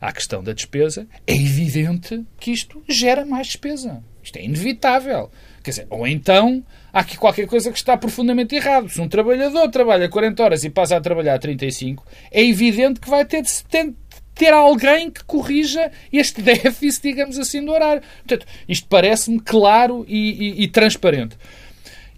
à 0.00 0.12
questão 0.12 0.42
da 0.42 0.52
despesa, 0.52 1.06
é 1.26 1.34
evidente 1.34 2.24
que 2.38 2.52
isto 2.52 2.82
gera 2.88 3.24
mais 3.24 3.48
despesa. 3.48 4.02
Isto 4.22 4.38
é 4.38 4.44
inevitável. 4.44 5.30
Quer 5.62 5.70
dizer, 5.70 5.86
ou 5.90 6.06
então 6.06 6.64
há 6.92 7.00
aqui 7.00 7.16
qualquer 7.16 7.46
coisa 7.46 7.70
que 7.70 7.78
está 7.78 7.96
profundamente 7.96 8.54
errado. 8.54 8.88
Se 8.88 9.00
um 9.00 9.08
trabalhador 9.08 9.68
trabalha 9.68 10.08
40 10.08 10.42
horas 10.42 10.64
e 10.64 10.70
passa 10.70 10.96
a 10.96 11.00
trabalhar 11.00 11.38
35, 11.38 12.04
é 12.30 12.42
evidente 12.42 13.00
que 13.00 13.10
vai 13.10 13.24
ter 13.24 13.42
de 13.42 13.94
ter 14.34 14.52
alguém 14.54 15.10
que 15.10 15.22
corrija 15.24 15.90
este 16.12 16.40
déficit, 16.42 17.02
digamos 17.02 17.38
assim, 17.38 17.64
do 17.64 17.72
horário. 17.72 18.02
Portanto, 18.26 18.46
isto 18.68 18.86
parece-me 18.88 19.40
claro 19.40 20.04
e, 20.08 20.62
e, 20.62 20.64
e 20.64 20.68
transparente. 20.68 21.36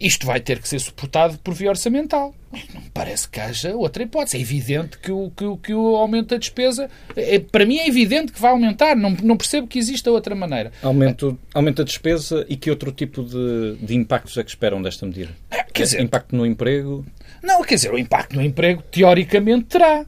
Isto 0.01 0.27
vai 0.27 0.41
ter 0.41 0.61
que 0.61 0.69
ser 0.69 0.79
suportado 0.79 1.39
por 1.39 1.55
via 1.55 1.71
orçamental. 1.71 2.35
Não 2.75 2.81
me 2.83 2.91
parece 2.93 3.29
que 3.29 3.41
haja 3.41 3.75
outra 3.75 4.03
hipótese. 4.03 4.37
É 4.37 4.41
evidente 4.41 4.99
que 4.99 5.11
o, 5.11 5.31
que, 5.31 5.45
que 5.63 5.75
o 5.75 5.97
aumento 5.97 6.29
da 6.29 6.37
despesa, 6.37 6.91
é, 7.17 7.39
para 7.39 7.65
mim 7.65 7.79
é 7.79 7.89
evidente 7.89 8.33
que 8.33 8.41
vai 8.41 8.51
aumentar. 8.51 8.95
Não, 8.95 9.11
não 9.11 9.37
percebo 9.37 9.67
que 9.67 9.79
exista 9.79 10.11
outra 10.11 10.35
maneira. 10.35 10.71
Aumento, 10.83 11.39
aumenta 11.55 11.83
a 11.83 11.85
despesa 11.85 12.45
e 12.49 12.57
que 12.57 12.71
outro 12.71 12.93
tipo 12.93 13.23
de, 13.23 13.77
de 13.77 13.95
impactos 13.95 14.37
é 14.37 14.45
que 14.45 14.51
esperam 14.51 14.83
desta 14.83 15.07
medida? 15.07 15.31
É, 15.51 15.65
quer 15.65 15.85
dizer, 15.85 16.01
impacto 16.01 16.37
no 16.37 16.45
emprego? 16.45 17.05
Não, 17.43 17.63
quer 17.63 17.77
dizer, 17.77 17.93
o 17.93 17.99
impacto 17.99 18.37
no 18.37 18.43
emprego 18.43 18.83
teoricamente 18.91 19.65
terá. 19.65 20.07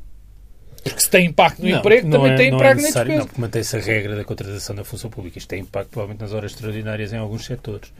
Porque 0.82 1.00
se 1.00 1.08
tem 1.08 1.26
impacto 1.26 1.62
no 1.62 1.70
não, 1.70 1.78
emprego, 1.78 2.10
também 2.10 2.32
é, 2.32 2.36
tem 2.36 2.48
impacto 2.48 2.64
é 2.64 2.74
na 2.74 2.82
despesa. 2.82 3.18
Não, 3.18 3.26
porque 3.26 3.40
mantém-se 3.40 3.76
a 3.76 3.80
regra 3.80 4.16
da 4.16 4.24
contratação 4.24 4.76
da 4.76 4.84
função 4.84 5.08
pública. 5.08 5.38
Isto 5.38 5.48
tem 5.48 5.60
impacto 5.62 5.88
provavelmente 5.88 6.20
nas 6.20 6.34
horas 6.34 6.52
extraordinárias 6.52 7.12
em 7.12 7.16
alguns 7.16 7.46
setores. 7.46 7.90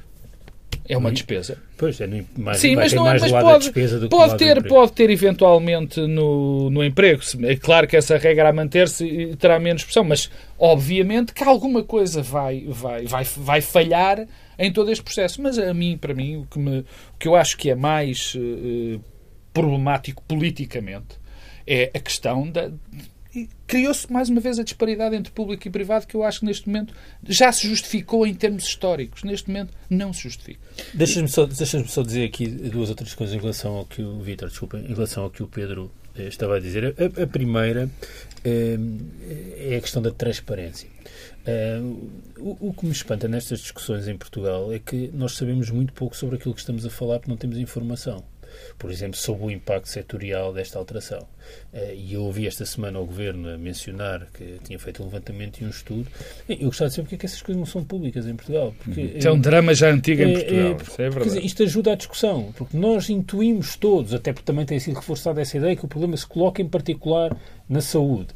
É 0.87 0.97
uma 0.99 1.11
despesa. 1.11 1.57
Pois, 1.79 1.99
é 2.01 2.07
mais, 2.37 2.59
Sim, 2.59 2.77
mas, 2.77 2.93
não, 2.93 3.05
mais 3.05 3.23
mas 3.23 3.33
pode, 3.33 4.09
pode 4.09 4.37
ter, 4.37 4.63
pode 4.65 4.93
ter 4.93 5.09
eventualmente 5.09 5.99
no, 6.01 6.69
no 6.69 6.85
emprego. 6.85 7.23
É 7.43 7.57
claro 7.57 7.87
que 7.87 7.97
essa 7.97 8.19
regra 8.19 8.51
a 8.51 8.53
manter-se 8.53 9.35
terá 9.39 9.59
menos 9.59 9.83
pressão, 9.83 10.05
mas 10.05 10.31
obviamente 10.59 11.33
que 11.33 11.43
alguma 11.43 11.83
coisa 11.83 12.23
vai, 12.23 12.67
vai, 12.69 13.07
vai, 13.07 13.25
vai 13.25 13.61
falhar 13.63 14.27
em 14.59 14.71
todo 14.71 14.93
este 14.93 15.03
processo. 15.03 15.41
Mas 15.41 15.59
a 15.59 15.73
mim, 15.73 15.97
para 15.97 16.13
mim, 16.13 16.37
o 16.37 16.47
que, 16.47 16.59
me, 16.59 16.81
o 16.81 17.19
que 17.19 17.29
eu 17.29 17.35
acho 17.35 17.57
que 17.57 17.71
é 17.71 17.75
mais 17.75 18.35
uh, 18.35 19.01
problemático 19.55 20.23
politicamente 20.29 21.19
é 21.67 21.91
a 21.95 21.99
questão 21.99 22.49
da, 22.51 22.71
criou-se 23.67 24.11
mais 24.13 24.29
uma 24.29 24.41
vez 24.41 24.59
a 24.59 24.63
disparidade 24.63 25.17
entre 25.17 25.33
público 25.33 25.67
e 25.67 25.71
privado 25.71 26.07
que 26.07 26.15
eu 26.15 26.23
acho 26.23 26.41
que 26.41 26.47
neste 26.47 26.69
momento 26.69 26.95
já 27.27 27.51
se 27.53 27.69
justificou 27.69 28.27
em 28.27 28.35
termos 28.35 28.65
históricos. 28.65 29.23
Neste 29.23 29.49
momento 29.49 29.73
não 29.91 30.13
se 30.13 30.23
justifica. 30.23 30.61
Deixa-me 30.93 31.29
só, 31.29 31.47
deixa 31.47 31.85
só 31.87 32.03
dizer 32.03 32.25
aqui 32.25 32.47
duas 32.47 32.91
outras 32.91 33.15
coisas 33.15 33.35
em 33.35 33.39
relação 33.39 33.75
ao 33.75 33.85
que 33.85 34.03
o 34.03 34.21
Vítor, 34.21 34.49
desculpa, 34.49 34.79
em 34.79 34.95
relação 34.95 35.25
ao 35.25 35.31
que 35.31 35.43
o 35.43 35.49
Pedro 35.49 35.91
eh, 36.17 36.29
estava 36.29 36.57
a 36.57 36.61
dizer. 36.61 36.95
A, 36.97 37.23
a 37.23 37.27
primeira 37.27 37.91
eh, 38.45 38.79
é 39.59 39.77
a 39.77 39.81
questão 39.81 40.03
da 40.03 40.11
transparência. 40.11 40.89
Uh, 41.47 42.11
o, 42.39 42.69
o, 42.69 42.73
que 42.73 42.87
me 42.87 42.93
espanta 42.93 43.29
nestas 43.29 43.61
discussões 43.61 44.09
em 44.09 44.17
Portugal 44.17 44.73
é 44.73 44.79
que 44.79 45.11
nós 45.13 45.33
sabemos 45.33 45.69
muito 45.69 45.93
pouco 45.93 46.17
sobre 46.17 46.37
aquilo 46.37 46.55
que 46.55 46.61
estamos 46.61 46.87
a 46.87 46.91
falar 46.91 47.19
porque 47.19 47.31
não 47.31 47.37
temos 47.37 47.59
informação 47.59 48.25
por 48.79 48.91
exemplo, 48.91 49.19
sobre 49.19 49.45
o 49.45 49.51
impacto 49.51 49.89
setorial 49.89 50.53
desta 50.53 50.79
alteração. 50.79 51.27
Eh, 51.73 51.95
e 51.97 52.15
eu 52.15 52.23
ouvi 52.23 52.47
esta 52.47 52.65
semana 52.65 52.99
o 53.01 53.05
Governo 53.05 53.59
mencionar 53.59 54.27
que 54.33 54.59
tinha 54.65 54.79
feito 54.79 55.03
um 55.03 55.07
levantamento 55.07 55.61
e 55.61 55.65
um 55.65 55.71
estudo. 55.71 56.07
Eu 56.49 56.67
gostava 56.67 56.89
de 56.89 56.95
saber 56.95 57.05
porque 57.05 57.15
é 57.17 57.19
que 57.19 57.27
essas 57.27 57.43
coisas 57.43 57.59
não 57.59 57.67
são 57.67 57.83
públicas 57.83 58.27
em 58.27 58.35
Portugal. 58.35 58.75
Porque, 58.83 59.01
Isso 59.01 59.27
é 59.27 59.33
um 59.33 59.41
drama 59.41 59.75
já 59.75 59.91
antigo 59.91 60.23
em 60.23 60.33
Portugal. 60.35 60.59
É, 60.59 61.03
é, 61.03 61.07
é 61.07 61.11
verdade. 61.11 61.25
Dizer, 61.25 61.45
isto 61.45 61.63
ajuda 61.65 61.93
à 61.93 61.95
discussão, 61.97 62.53
porque 62.57 62.77
nós 62.77 63.09
intuímos 63.11 63.77
todos, 63.77 64.15
até 64.15 64.33
porque 64.33 64.47
também 64.47 64.65
tem 64.65 64.79
sido 64.79 64.95
reforçada 64.95 65.41
essa 65.41 65.57
ideia, 65.57 65.75
que 65.75 65.85
o 65.85 65.89
problema 65.89 66.17
se 66.17 66.27
coloca 66.27 66.63
em 66.63 66.69
particular 66.69 67.37
na 67.69 67.81
saúde. 67.81 68.29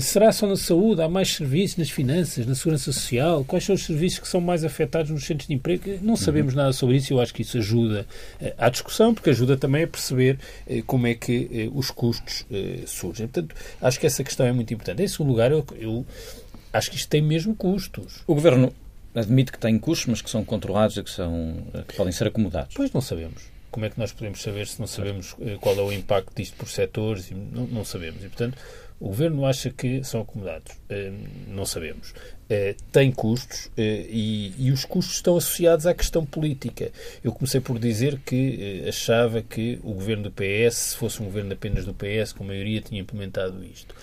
Será 0.00 0.30
só 0.30 0.46
na 0.46 0.56
saúde? 0.56 1.02
Há 1.02 1.08
mais 1.08 1.34
serviços 1.34 1.78
nas 1.78 1.90
finanças, 1.90 2.46
na 2.46 2.54
segurança 2.54 2.92
social? 2.92 3.44
Quais 3.44 3.64
são 3.64 3.74
os 3.74 3.84
serviços 3.84 4.20
que 4.20 4.28
são 4.28 4.40
mais 4.40 4.64
afetados 4.64 5.10
nos 5.10 5.24
centros 5.24 5.48
de 5.48 5.54
emprego? 5.54 5.98
Não 6.00 6.16
sabemos 6.16 6.54
nada 6.54 6.72
sobre 6.72 6.96
isso 6.96 7.12
e 7.12 7.14
eu 7.14 7.20
acho 7.20 7.34
que 7.34 7.42
isso 7.42 7.58
ajuda 7.58 8.06
eh, 8.40 8.54
à 8.56 8.68
discussão, 8.68 9.12
porque 9.12 9.30
ajuda 9.30 9.56
também 9.56 9.82
a 9.82 9.88
perceber 9.88 10.38
eh, 10.68 10.82
como 10.86 11.06
é 11.06 11.14
que 11.14 11.50
eh, 11.52 11.70
os 11.74 11.90
custos 11.90 12.44
surgem. 12.86 13.26
Portanto, 13.26 13.54
acho 13.80 14.00
que 14.00 14.06
essa 14.06 14.24
questão 14.24 14.46
é 14.46 14.52
muito 14.52 14.72
importante. 14.72 15.02
Em 15.02 15.08
segundo 15.08 15.30
lugar, 15.30 15.50
eu, 15.50 15.64
eu 15.76 16.06
acho 16.72 16.90
que 16.90 16.96
isto 16.96 17.08
tem 17.08 17.22
mesmo 17.22 17.54
custos. 17.54 18.22
O 18.26 18.34
Governo 18.34 18.72
admite 19.14 19.52
que 19.52 19.58
tem 19.58 19.78
custos, 19.78 20.06
mas 20.06 20.22
que 20.22 20.30
são 20.30 20.44
controlados 20.44 20.96
e 20.96 21.02
que, 21.02 21.10
são, 21.10 21.56
que 21.86 21.96
podem 21.96 22.12
ser 22.12 22.26
acomodados. 22.26 22.74
Pois 22.74 22.92
não 22.92 23.00
sabemos. 23.00 23.42
Como 23.70 23.84
é 23.84 23.90
que 23.90 23.98
nós 23.98 24.12
podemos 24.12 24.40
saber 24.40 24.66
se 24.66 24.80
não 24.80 24.86
sabemos 24.86 25.36
qual 25.60 25.76
é 25.76 25.82
o 25.82 25.92
impacto 25.92 26.32
disto 26.34 26.56
por 26.56 26.68
setores? 26.68 27.30
Não, 27.30 27.66
não 27.66 27.84
sabemos. 27.84 28.24
E, 28.24 28.28
portanto, 28.28 28.56
o 28.98 29.08
governo 29.08 29.44
acha 29.46 29.70
que 29.70 30.02
são 30.04 30.22
acomodados. 30.22 30.72
Não 31.48 31.66
sabemos. 31.66 32.14
Uh, 32.48 32.74
tem 32.90 33.12
custos 33.12 33.66
uh, 33.66 33.72
e, 33.76 34.54
e, 34.56 34.72
os 34.72 34.82
custos 34.82 35.16
estão 35.16 35.36
associados 35.36 35.86
à 35.86 35.92
questão 35.92 36.24
política. 36.24 36.90
Eu 37.22 37.30
comecei 37.30 37.60
por 37.60 37.78
dizer 37.78 38.18
que 38.24 38.86
achava 38.88 39.42
que 39.42 39.78
o 39.82 39.92
governo 39.92 40.22
do 40.22 40.30
PS, 40.30 40.74
se 40.74 40.96
fosse 40.96 41.20
um 41.20 41.26
governo 41.26 41.52
apenas 41.52 41.84
do 41.84 41.92
PS, 41.92 42.32
com 42.32 42.44
maioria, 42.44 42.80
tinha 42.80 43.02
implementado 43.02 43.62
isto. 43.62 43.94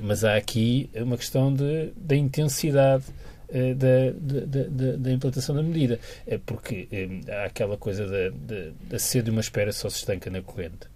mas 0.00 0.24
há 0.24 0.34
aqui 0.34 0.88
uma 0.94 1.18
questão 1.18 1.52
de, 1.52 1.90
da 1.94 2.16
intensidade. 2.16 3.04
Da, 3.50 4.12
da, 4.16 4.64
da, 4.68 4.96
da, 4.96 5.12
implantação 5.12 5.56
da 5.56 5.62
medida. 5.62 5.98
Porque 6.46 6.86
há 7.28 7.46
aquela 7.46 7.76
coisa 7.76 8.06
da, 8.06 8.28
da, 8.30 8.70
da 8.90 8.98
sede 9.00 9.24
de 9.24 9.30
uma 9.32 9.40
espera 9.40 9.72
só 9.72 9.90
se 9.90 9.96
estanca 9.96 10.30
na 10.30 10.40
corrente. 10.40 10.86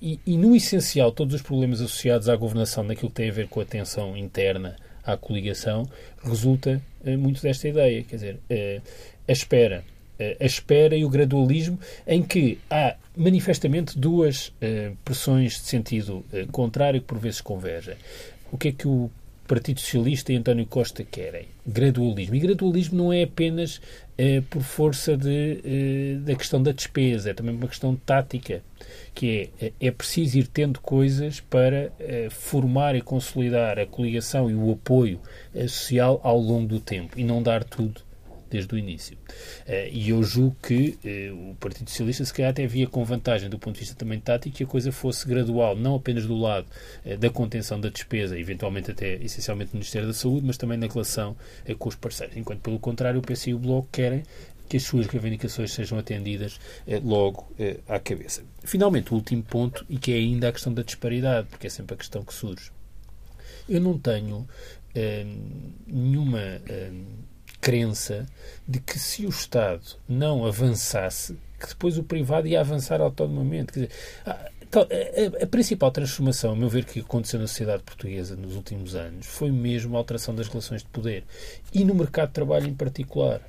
E, 0.00 0.18
e, 0.26 0.38
no 0.38 0.56
essencial, 0.56 1.12
todos 1.12 1.34
os 1.34 1.42
problemas 1.42 1.82
associados 1.82 2.30
à 2.30 2.34
governação 2.34 2.82
naquilo 2.82 3.10
que 3.10 3.16
tem 3.16 3.28
a 3.28 3.32
ver 3.32 3.46
com 3.46 3.60
a 3.60 3.64
tensão 3.66 4.16
interna 4.16 4.74
à 5.06 5.16
coligação 5.16 5.88
resulta 6.22 6.82
uh, 7.04 7.18
muito 7.18 7.40
desta 7.40 7.68
ideia. 7.68 8.02
Quer 8.02 8.16
dizer, 8.16 8.34
uh, 8.34 8.82
a 9.28 9.32
espera. 9.32 9.84
a 10.40 10.44
espera 10.44 10.96
e 10.96 11.04
o 11.04 11.10
gradualismo, 11.10 11.78
em 12.06 12.22
que 12.22 12.58
há 12.70 12.96
manifestamente 13.16 13.98
duas 13.98 14.52
pressões 15.04 15.54
de 15.54 15.66
sentido 15.66 16.24
contrário 16.52 17.00
que 17.00 17.06
por 17.06 17.18
vezes 17.18 17.40
convergem. 17.40 17.96
O 18.50 18.56
que 18.56 18.68
é 18.68 18.72
que 18.72 18.88
o 18.88 19.10
Partido 19.46 19.80
Socialista 19.80 20.32
e 20.32 20.36
António 20.36 20.66
Costa 20.66 21.04
querem? 21.04 21.48
Gradualismo. 21.66 22.34
E 22.34 22.40
gradualismo 22.40 22.98
não 22.98 23.12
é 23.12 23.22
apenas 23.22 23.80
eh, 24.18 24.42
por 24.48 24.62
força 24.62 25.16
de, 25.16 25.60
eh, 25.64 26.18
da 26.20 26.34
questão 26.34 26.62
da 26.62 26.72
despesa, 26.72 27.30
é 27.30 27.34
também 27.34 27.54
uma 27.54 27.68
questão 27.68 27.96
tática, 27.96 28.62
que 29.14 29.50
é, 29.60 29.72
é 29.80 29.90
preciso 29.90 30.38
ir 30.38 30.46
tendo 30.46 30.80
coisas 30.80 31.40
para 31.40 31.92
eh, 31.98 32.28
formar 32.30 32.94
e 32.94 33.00
consolidar 33.00 33.78
a 33.78 33.86
coligação 33.86 34.50
e 34.50 34.54
o 34.54 34.72
apoio 34.72 35.20
eh, 35.54 35.68
social 35.68 36.20
ao 36.22 36.38
longo 36.38 36.68
do 36.68 36.80
tempo 36.80 37.18
e 37.18 37.24
não 37.24 37.42
dar 37.42 37.64
tudo 37.64 38.05
desde 38.50 38.74
o 38.74 38.78
início. 38.78 39.16
Uh, 39.66 39.88
e 39.90 40.10
eu 40.10 40.22
julgo 40.22 40.56
que 40.62 40.98
uh, 41.04 41.50
o 41.50 41.54
Partido 41.56 41.88
Socialista 41.90 42.24
se 42.24 42.32
calhar 42.32 42.50
até 42.50 42.66
via 42.66 42.86
com 42.86 43.04
vantagem 43.04 43.48
do 43.48 43.58
ponto 43.58 43.74
de 43.74 43.80
vista 43.80 43.94
também 43.94 44.20
tático 44.20 44.56
que 44.56 44.64
a 44.64 44.66
coisa 44.66 44.92
fosse 44.92 45.26
gradual, 45.26 45.76
não 45.76 45.96
apenas 45.96 46.26
do 46.26 46.36
lado 46.36 46.66
uh, 47.04 47.16
da 47.16 47.30
contenção 47.30 47.80
da 47.80 47.88
despesa, 47.88 48.38
eventualmente 48.38 48.90
até 48.90 49.14
essencialmente 49.16 49.72
no 49.72 49.78
Ministério 49.78 50.08
da 50.08 50.14
Saúde, 50.14 50.46
mas 50.46 50.56
também 50.56 50.78
na 50.78 50.86
relação 50.86 51.36
com 51.78 51.88
os 51.88 51.94
parceiros. 51.94 52.36
Enquanto, 52.36 52.60
pelo 52.60 52.78
contrário, 52.78 53.18
o 53.20 53.22
PC 53.22 53.50
e 53.50 53.54
o 53.54 53.58
Bloco 53.58 53.88
querem 53.90 54.22
que 54.68 54.76
as 54.76 54.82
suas 54.82 55.06
reivindicações 55.06 55.72
sejam 55.72 55.98
atendidas 55.98 56.58
logo 57.04 57.52
à 57.88 58.00
cabeça. 58.00 58.42
Finalmente, 58.64 59.12
o 59.12 59.14
último 59.14 59.42
ponto, 59.42 59.86
e 59.88 59.96
que 59.96 60.12
é 60.12 60.16
ainda 60.16 60.48
a 60.48 60.52
questão 60.52 60.74
da 60.74 60.82
disparidade, 60.82 61.46
porque 61.48 61.68
é 61.68 61.70
sempre 61.70 61.94
a 61.94 61.96
questão 61.96 62.24
que 62.24 62.34
surge. 62.34 62.72
Eu 63.68 63.80
não 63.80 63.96
tenho 63.96 64.46
nenhuma 65.86 66.40
crença 67.66 68.26
de 68.68 68.78
que 68.78 68.96
se 68.96 69.26
o 69.26 69.28
Estado 69.28 69.82
não 70.08 70.46
avançasse, 70.46 71.36
que 71.58 71.66
depois 71.66 71.98
o 71.98 72.04
privado 72.04 72.46
ia 72.46 72.60
avançar 72.60 73.00
autonomamente. 73.00 73.72
Quer 73.72 73.80
dizer, 73.80 73.90
a, 74.74 75.44
a, 75.44 75.46
principal 75.46 75.90
transformação, 75.90 76.52
a 76.52 76.56
meu 76.56 76.68
ver, 76.68 76.84
que 76.84 77.00
aconteceu 77.00 77.38
na 77.38 77.46
sociedade 77.46 77.82
portuguesa 77.82 78.36
nos 78.36 78.56
últimos 78.56 78.94
anos 78.94 79.26
foi 79.26 79.50
mesmo 79.50 79.96
a 79.96 79.98
alteração 79.98 80.34
das 80.34 80.48
relações 80.48 80.82
de 80.82 80.88
poder 80.88 81.24
e 81.72 81.84
no 81.84 81.94
mercado 81.94 82.28
de 82.28 82.34
trabalho 82.34 82.66
em 82.66 82.74
particular. 82.74 83.40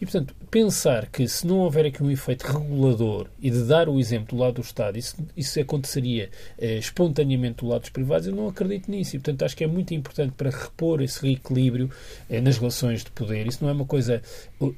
E, 0.00 0.04
portanto, 0.04 0.34
pensar 0.50 1.06
que 1.06 1.26
se 1.28 1.46
não 1.46 1.58
houver 1.60 1.86
aqui 1.86 2.02
um 2.02 2.10
efeito 2.10 2.46
regulador 2.46 3.28
e 3.40 3.50
de 3.50 3.62
dar 3.64 3.88
o 3.88 3.98
exemplo 3.98 4.36
do 4.36 4.42
lado 4.42 4.54
do 4.54 4.60
Estado, 4.60 4.98
isso, 4.98 5.16
isso 5.36 5.60
aconteceria 5.60 6.30
eh, 6.58 6.78
espontaneamente 6.78 7.58
do 7.58 7.68
lado 7.68 7.82
dos 7.82 7.90
privados, 7.90 8.26
eu 8.26 8.34
não 8.34 8.48
acredito 8.48 8.90
nisso. 8.90 9.16
E, 9.16 9.18
portanto, 9.18 9.44
acho 9.44 9.56
que 9.56 9.64
é 9.64 9.66
muito 9.66 9.94
importante 9.94 10.32
para 10.36 10.50
repor 10.50 11.00
esse 11.00 11.20
reequilíbrio 11.22 11.90
eh, 12.28 12.40
nas 12.40 12.58
relações 12.58 13.04
de 13.04 13.10
poder. 13.10 13.46
Isso 13.46 13.62
não 13.62 13.70
é 13.70 13.72
uma 13.72 13.86
coisa 13.86 14.22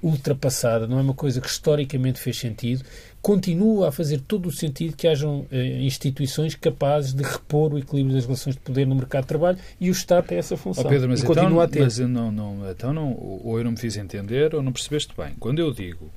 ultrapassada, 0.02 0.86
não 0.86 0.98
é 0.98 1.02
uma 1.02 1.14
coisa 1.14 1.40
que 1.40 1.48
historicamente 1.48 2.18
fez 2.20 2.38
sentido 2.38 2.84
continua 3.20 3.88
a 3.88 3.92
fazer 3.92 4.20
todo 4.20 4.46
o 4.46 4.52
sentido 4.52 4.96
que 4.96 5.06
hajam 5.06 5.46
eh, 5.50 5.80
instituições 5.82 6.54
capazes 6.54 7.12
de 7.12 7.22
repor 7.22 7.74
o 7.74 7.78
equilíbrio 7.78 8.14
das 8.14 8.24
relações 8.24 8.56
de 8.56 8.62
poder 8.62 8.86
no 8.86 8.94
mercado 8.94 9.22
de 9.22 9.28
trabalho 9.28 9.58
e 9.80 9.88
o 9.88 9.92
Estado 9.92 10.26
tem 10.26 10.38
essa 10.38 10.56
função. 10.56 10.84
Oh 10.84 10.88
Pedro, 10.88 11.08
mas 11.08 11.20
e 11.20 11.22
então, 11.22 11.34
continua 11.34 11.64
a 11.64 11.68
ter. 11.68 11.80
Mas 11.80 11.98
não, 11.98 12.30
não, 12.30 12.70
então 12.70 12.92
não, 12.92 13.12
ou 13.12 13.58
eu 13.58 13.64
não 13.64 13.72
me 13.72 13.76
fiz 13.76 13.96
entender 13.96 14.54
ou 14.54 14.62
não 14.62 14.72
percebeste 14.72 15.12
bem. 15.16 15.34
Quando 15.38 15.58
eu 15.58 15.72
digo 15.72 16.10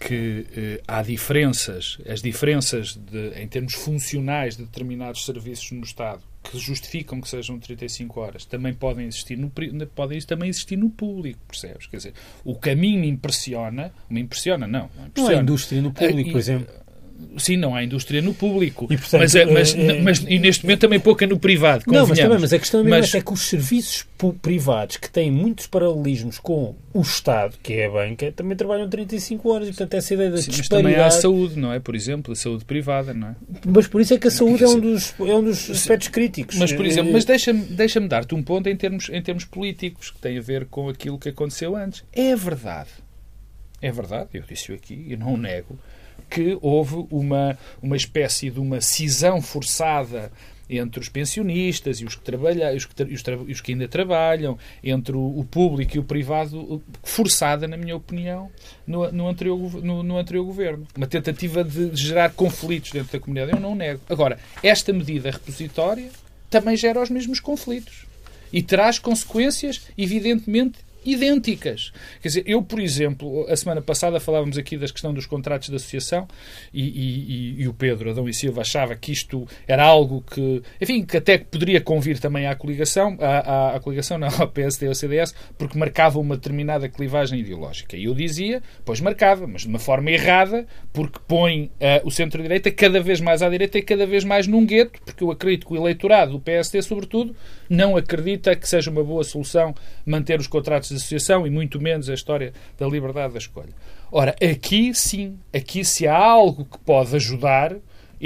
que 0.00 0.46
eh, 0.56 0.80
há 0.86 1.02
diferenças, 1.02 1.98
as 2.08 2.20
diferenças 2.20 2.96
de, 2.96 3.40
em 3.40 3.46
termos 3.46 3.74
funcionais 3.74 4.56
de 4.56 4.64
determinados 4.64 5.24
serviços 5.24 5.70
no 5.70 5.84
Estado 5.84 6.22
que 6.42 6.58
justificam 6.58 7.20
que 7.20 7.28
sejam 7.28 7.58
35 7.58 8.20
horas, 8.20 8.44
também 8.44 8.74
podem 8.74 9.06
existir 9.06 9.36
no, 9.36 9.50
podem 9.94 10.20
também 10.20 10.48
existir 10.48 10.76
no 10.76 10.90
público, 10.90 11.38
percebes? 11.46 11.86
Quer 11.86 11.96
dizer, 11.98 12.14
o 12.44 12.54
caminho 12.56 13.00
me 13.00 13.08
impressiona, 13.08 13.92
me 14.10 14.20
impressiona, 14.20 14.66
não. 14.66 14.90
Não, 14.96 15.06
impressiona. 15.06 15.32
não 15.32 15.38
há 15.38 15.42
indústria 15.42 15.82
no 15.82 15.92
público, 15.92 16.32
por 16.32 16.38
exemplo. 16.38 16.81
Sim, 17.38 17.56
não 17.56 17.74
há 17.74 17.82
indústria 17.82 18.20
no 18.22 18.34
público. 18.34 18.86
E, 18.90 18.96
portanto, 18.96 19.20
mas, 19.20 19.34
é- 19.34 19.44
mas, 19.46 19.74
é- 19.74 19.86
é- 19.98 20.02
mas- 20.02 20.24
e 20.28 20.38
neste 20.38 20.64
momento 20.64 20.80
também 20.80 21.00
pouca 21.00 21.26
no 21.26 21.38
privado. 21.38 21.84
Não, 21.86 22.06
mas 22.06 22.18
também, 22.18 22.38
mas 22.38 22.52
a 22.52 22.58
questão 22.58 22.80
é 22.80 22.84
Mas- 22.84 23.14
é 23.14 23.20
que 23.20 23.32
os 23.32 23.40
serviços 23.48 24.06
privados 24.40 24.96
que 24.98 25.10
têm 25.10 25.30
muitos 25.30 25.66
paralelismos 25.66 26.38
com 26.38 26.74
o 26.94 27.00
Estado, 27.00 27.56
que 27.62 27.72
é 27.74 27.86
a 27.86 27.90
banca, 27.90 28.30
também 28.32 28.56
trabalham 28.56 28.88
35 28.88 29.50
horas 29.50 29.68
e, 29.68 29.70
portanto, 29.72 29.94
essa 29.94 30.14
ideia 30.14 30.30
da 30.30 30.36
Sim, 30.38 30.52
mas 30.56 30.68
também 30.68 30.94
há 30.94 31.06
a 31.06 31.08
disparidade... 31.08 31.22
saúde, 31.22 31.58
não 31.58 31.72
é? 31.72 31.80
Por 31.80 31.94
exemplo, 31.96 32.32
a 32.32 32.36
saúde 32.36 32.64
privada, 32.64 33.12
não 33.12 33.28
é? 33.28 33.34
Mas 33.66 33.86
por 33.88 34.00
isso 34.00 34.14
é 34.14 34.18
que 34.18 34.28
a 34.28 34.30
saúde 34.30 34.62
é 34.62 34.68
um 34.68 34.78
dos, 34.80 35.14
é 35.18 35.34
um 35.34 35.42
dos 35.42 35.70
aspectos 35.70 36.08
críticos. 36.08 36.56
Mas, 36.56 36.72
por 36.72 36.84
exemplo, 36.86 37.10
Eh, 37.10 37.12
mas 37.14 37.24
deixa-me 37.24 37.60
deixa 37.64 38.00
dar-te 38.00 38.34
um 38.34 38.42
ponto 38.42 38.68
em 38.68 38.76
termos, 38.76 39.08
em 39.10 39.20
termos 39.22 39.44
políticos 39.44 40.10
que 40.10 40.18
tem 40.18 40.38
a 40.38 40.40
ver 40.40 40.66
com 40.66 40.88
aquilo 40.88 41.18
que 41.18 41.28
aconteceu 41.30 41.74
antes. 41.76 42.04
É 42.12 42.34
verdade. 42.36 42.90
É 43.80 43.90
verdade, 43.90 44.28
eu 44.34 44.42
disse-o 44.48 44.74
aqui 44.76 45.06
e 45.08 45.16
não 45.16 45.34
o 45.34 45.36
nego, 45.36 45.76
que 46.32 46.58
houve 46.60 47.06
uma, 47.10 47.58
uma 47.82 47.96
espécie 47.96 48.50
de 48.50 48.58
uma 48.58 48.80
cisão 48.80 49.42
forçada 49.42 50.32
entre 50.68 51.00
os 51.00 51.08
pensionistas 51.08 52.00
e 52.00 52.04
os 52.04 52.14
que, 52.14 52.22
trabalha, 52.22 52.74
os 52.74 52.86
que, 52.86 53.02
os, 53.02 53.22
os 53.48 53.60
que 53.60 53.72
ainda 53.72 53.86
trabalham, 53.86 54.58
entre 54.82 55.14
o, 55.14 55.38
o 55.38 55.44
público 55.44 55.96
e 55.96 55.98
o 55.98 56.04
privado, 56.04 56.82
forçada, 57.02 57.68
na 57.68 57.76
minha 57.76 57.94
opinião, 57.94 58.50
no, 58.86 59.10
no, 59.12 59.28
anterior, 59.28 59.58
no, 59.82 60.02
no 60.02 60.16
anterior 60.16 60.44
governo. 60.44 60.86
Uma 60.96 61.06
tentativa 61.06 61.62
de 61.62 61.94
gerar 61.94 62.30
conflitos 62.30 62.92
dentro 62.92 63.12
da 63.12 63.20
comunidade. 63.20 63.52
Eu 63.52 63.60
não 63.60 63.74
nego. 63.74 64.00
Agora, 64.08 64.38
esta 64.62 64.92
medida 64.92 65.30
repositória 65.30 66.08
também 66.48 66.76
gera 66.76 67.02
os 67.02 67.10
mesmos 67.10 67.40
conflitos 67.40 68.06
e 68.52 68.62
traz 68.62 68.98
consequências, 68.98 69.82
evidentemente, 69.96 70.78
idênticas. 71.04 71.92
Quer 72.20 72.28
dizer, 72.28 72.44
eu, 72.46 72.62
por 72.62 72.80
exemplo, 72.80 73.46
a 73.48 73.56
semana 73.56 73.80
passada 73.82 74.20
falávamos 74.20 74.58
aqui 74.58 74.76
da 74.76 74.86
questão 74.86 75.12
dos 75.12 75.26
contratos 75.26 75.68
de 75.68 75.76
associação 75.76 76.26
e, 76.72 76.82
e- 76.82 77.62
e- 77.62 77.68
o 77.68 77.72
Pedro 77.74 78.10
Adão 78.10 78.28
e 78.28 78.34
Silva 78.34 78.60
achava 78.62 78.94
que 78.96 79.12
isto 79.12 79.46
era 79.66 79.84
algo 79.84 80.22
que, 80.22 80.62
enfim, 80.80 81.04
que 81.04 81.16
até 81.16 81.38
poderia 81.38 81.80
convir 81.80 82.18
também 82.18 82.46
à 82.46 82.54
coligação, 82.54 83.16
à, 83.20 83.70
à, 83.72 83.76
à 83.76 83.80
coligação, 83.80 84.18
não, 84.18 84.28
ao 84.38 84.48
PSD 84.48 84.86
e 84.86 84.88
ao 84.88 84.94
CDS, 84.94 85.34
porque 85.58 85.78
marcava 85.78 86.18
uma 86.18 86.36
determinada 86.36 86.88
clivagem 86.88 87.40
ideológica. 87.40 87.96
E 87.96 88.04
eu 88.04 88.14
dizia, 88.14 88.62
pois 88.84 89.00
marcava, 89.00 89.46
mas 89.46 89.62
de 89.62 89.68
uma 89.68 89.78
forma 89.78 90.10
errada, 90.10 90.66
porque 90.92 91.18
põe 91.26 91.70
eh, 91.80 92.02
o 92.04 92.10
centro-direita 92.10 92.70
cada 92.70 93.00
vez 93.00 93.20
mais 93.20 93.42
à 93.42 93.48
direita 93.48 93.78
e 93.78 93.82
cada 93.82 94.06
vez 94.06 94.24
mais 94.24 94.46
num 94.46 94.64
gueto, 94.66 95.00
porque 95.04 95.22
eu 95.24 95.30
acredito 95.30 95.66
que 95.66 95.72
o 95.72 95.76
eleitorado 95.76 96.32
do 96.32 96.40
PSD, 96.40 96.82
sobretudo, 96.82 97.34
não 97.72 97.96
acredita 97.96 98.54
que 98.54 98.68
seja 98.68 98.90
uma 98.90 99.02
boa 99.02 99.24
solução 99.24 99.74
manter 100.04 100.38
os 100.38 100.46
contratos 100.46 100.90
de 100.90 100.96
associação 100.96 101.46
e 101.46 101.50
muito 101.50 101.80
menos 101.80 102.08
a 102.10 102.14
história 102.14 102.52
da 102.78 102.86
liberdade 102.86 103.32
da 103.32 103.38
escolha. 103.38 103.72
Ora, 104.10 104.36
aqui 104.42 104.94
sim, 104.94 105.38
aqui 105.54 105.84
se 105.84 106.06
há 106.06 106.16
algo 106.16 106.66
que 106.66 106.78
pode 106.78 107.16
ajudar 107.16 107.74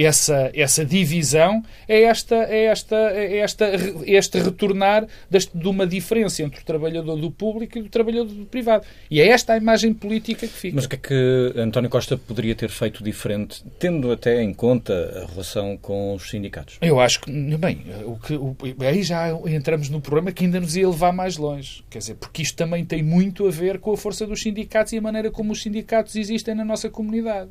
essa, 0.04 0.50
essa 0.54 0.84
divisão 0.84 1.62
é, 1.88 2.02
esta, 2.02 2.34
é, 2.36 2.64
esta, 2.66 2.96
é 2.96 3.38
esta, 3.38 3.64
é 3.66 3.78
este 4.06 4.38
retornar 4.38 5.06
deste- 5.30 5.56
de 5.56 5.68
uma 5.68 5.86
diferença 5.86 6.42
entre 6.42 6.60
o 6.60 6.64
trabalhador 6.64 7.16
do 7.16 7.30
público 7.30 7.78
e 7.78 7.82
do 7.82 7.88
trabalhador 7.88 8.32
do 8.32 8.44
privado. 8.46 8.84
E 9.10 9.20
é 9.20 9.28
esta 9.28 9.54
a 9.54 9.56
imagem 9.56 9.94
política 9.94 10.46
que 10.46 10.52
fica. 10.52 10.74
Mas 10.76 10.84
o 10.84 10.88
que 10.88 10.96
é 10.96 10.98
que 10.98 11.60
António 11.60 11.88
Costa 11.90 12.16
poderia 12.16 12.54
ter 12.54 12.68
feito 12.68 13.02
diferente, 13.02 13.64
tendo 13.78 14.10
até 14.12 14.42
em 14.42 14.52
conta 14.52 15.22
a 15.24 15.30
relação 15.30 15.76
com 15.76 16.14
os 16.14 16.28
sindicatos? 16.30 16.78
Eu 16.80 17.00
acho 17.00 17.20
que, 17.20 17.30
bem, 17.56 17.80
o 18.04 18.16
que, 18.16 18.34
o- 18.34 18.56
aí 18.80 19.02
já 19.02 19.30
entramos 19.46 19.88
no 19.88 20.00
problema 20.00 20.32
que 20.32 20.44
ainda 20.44 20.60
nos 20.60 20.76
ia 20.76 20.88
levar 20.88 21.12
mais 21.12 21.36
longe. 21.36 21.82
Quer 21.88 21.98
dizer, 21.98 22.14
porque 22.16 22.42
isto 22.42 22.56
também 22.56 22.84
tem 22.84 23.02
muito 23.02 23.46
a 23.46 23.50
ver 23.50 23.78
com 23.78 23.92
a 23.92 23.96
força 23.96 24.26
dos 24.26 24.42
sindicatos 24.42 24.92
e 24.92 24.98
a 24.98 25.00
maneira 25.00 25.30
como 25.30 25.52
os 25.52 25.62
sindicatos 25.62 26.16
existem 26.16 26.54
na 26.54 26.64
nossa 26.64 26.90
comunidade. 26.90 27.50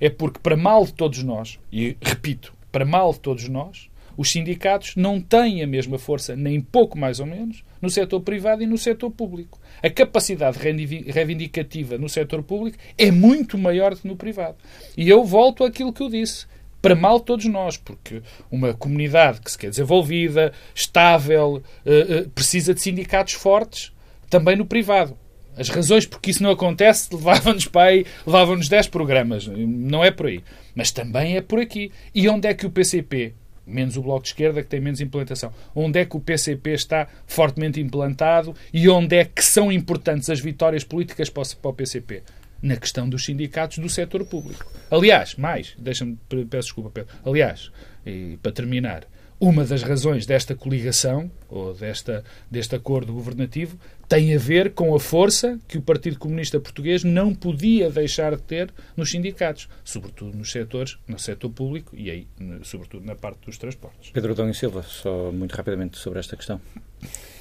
É 0.00 0.08
porque, 0.08 0.38
para 0.42 0.56
mal 0.56 0.84
de 0.84 0.92
todos 0.94 1.22
nós, 1.22 1.58
e 1.74 1.96
repito, 2.00 2.54
para 2.70 2.84
mal 2.84 3.12
de 3.12 3.18
todos 3.18 3.48
nós, 3.48 3.90
os 4.16 4.30
sindicatos 4.30 4.94
não 4.94 5.20
têm 5.20 5.60
a 5.60 5.66
mesma 5.66 5.98
força, 5.98 6.36
nem 6.36 6.60
pouco 6.60 6.96
mais 6.96 7.18
ou 7.18 7.26
menos, 7.26 7.64
no 7.82 7.90
setor 7.90 8.20
privado 8.20 8.62
e 8.62 8.66
no 8.66 8.78
setor 8.78 9.10
público. 9.10 9.60
A 9.82 9.90
capacidade 9.90 10.56
reivindicativa 10.56 11.98
no 11.98 12.08
setor 12.08 12.44
público 12.44 12.78
é 12.96 13.10
muito 13.10 13.58
maior 13.58 13.92
do 13.92 14.02
que 14.02 14.06
no 14.06 14.14
privado. 14.14 14.56
E 14.96 15.08
eu 15.08 15.24
volto 15.24 15.64
àquilo 15.64 15.92
que 15.92 16.00
eu 16.00 16.08
disse 16.08 16.46
para 16.80 16.94
mal 16.94 17.18
de 17.18 17.24
todos 17.24 17.46
nós, 17.46 17.76
porque 17.76 18.22
uma 18.48 18.72
comunidade 18.72 19.40
que 19.40 19.50
se 19.50 19.58
quer 19.58 19.70
desenvolvida, 19.70 20.52
estável, 20.72 21.60
eh, 21.84 22.06
eh, 22.08 22.26
precisa 22.32 22.72
de 22.72 22.80
sindicatos 22.80 23.34
fortes, 23.34 23.92
também 24.30 24.54
no 24.54 24.64
privado. 24.64 25.18
As 25.56 25.68
razões 25.68 26.06
porque 26.06 26.30
isso 26.30 26.42
não 26.42 26.50
acontece 26.50 27.08
levavam-nos 27.14 27.66
para 27.66 27.88
aí, 27.88 28.06
levavam-nos 28.24 28.68
10 28.68 28.88
programas. 28.88 29.46
Não 29.48 30.04
é 30.04 30.10
por 30.12 30.26
aí. 30.26 30.42
Mas 30.74 30.90
também 30.90 31.36
é 31.36 31.40
por 31.40 31.60
aqui. 31.60 31.92
E 32.14 32.28
onde 32.28 32.48
é 32.48 32.54
que 32.54 32.66
o 32.66 32.70
PCP, 32.70 33.34
menos 33.66 33.96
o 33.96 34.02
Bloco 34.02 34.22
de 34.22 34.28
Esquerda, 34.28 34.62
que 34.62 34.68
tem 34.68 34.80
menos 34.80 35.00
implantação, 35.00 35.52
onde 35.74 35.98
é 35.98 36.04
que 36.04 36.16
o 36.16 36.20
PCP 36.20 36.70
está 36.70 37.06
fortemente 37.26 37.80
implantado 37.80 38.54
e 38.72 38.88
onde 38.88 39.16
é 39.16 39.24
que 39.24 39.44
são 39.44 39.70
importantes 39.70 40.28
as 40.30 40.40
vitórias 40.40 40.84
políticas 40.84 41.30
para 41.30 41.42
o 41.62 41.72
PCP? 41.72 42.22
Na 42.62 42.76
questão 42.76 43.08
dos 43.08 43.24
sindicatos 43.24 43.78
do 43.78 43.90
setor 43.90 44.24
público. 44.24 44.64
Aliás, 44.90 45.34
mais, 45.34 45.74
deixa-me, 45.78 46.18
peço 46.48 46.68
desculpa, 46.68 46.90
Pedro. 46.90 47.14
Aliás, 47.24 47.70
e 48.06 48.38
para 48.42 48.52
terminar, 48.52 49.04
uma 49.46 49.64
das 49.64 49.82
razões 49.82 50.26
desta 50.26 50.54
coligação, 50.54 51.30
ou 51.48 51.74
desta, 51.74 52.24
deste 52.50 52.74
acordo 52.74 53.12
governativo, 53.12 53.78
tem 54.08 54.34
a 54.34 54.38
ver 54.38 54.72
com 54.72 54.94
a 54.94 55.00
força 55.00 55.58
que 55.68 55.78
o 55.78 55.82
Partido 55.82 56.18
Comunista 56.18 56.58
Português 56.60 57.04
não 57.04 57.34
podia 57.34 57.88
deixar 57.90 58.34
de 58.36 58.42
ter 58.42 58.70
nos 58.96 59.10
sindicatos, 59.10 59.68
sobretudo 59.84 60.36
nos 60.36 60.50
setores, 60.52 60.96
no 61.08 61.18
setor 61.18 61.50
público 61.50 61.94
e 61.96 62.10
aí, 62.10 62.26
sobretudo 62.62 63.04
na 63.06 63.14
parte 63.14 63.46
dos 63.46 63.56
transportes. 63.58 64.10
Pedro 64.10 64.32
Adão 64.32 64.48
e 64.50 64.54
Silva, 64.54 64.82
só 64.82 65.30
muito 65.32 65.52
rapidamente 65.54 65.98
sobre 65.98 66.18
esta 66.18 66.36
questão. 66.36 66.60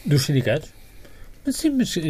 Dos 0.06 0.24
sindicatos? 0.26 0.70
Mas 1.46 1.58
sim, 1.58 1.72
mas. 1.72 1.98
eh, 1.98 2.02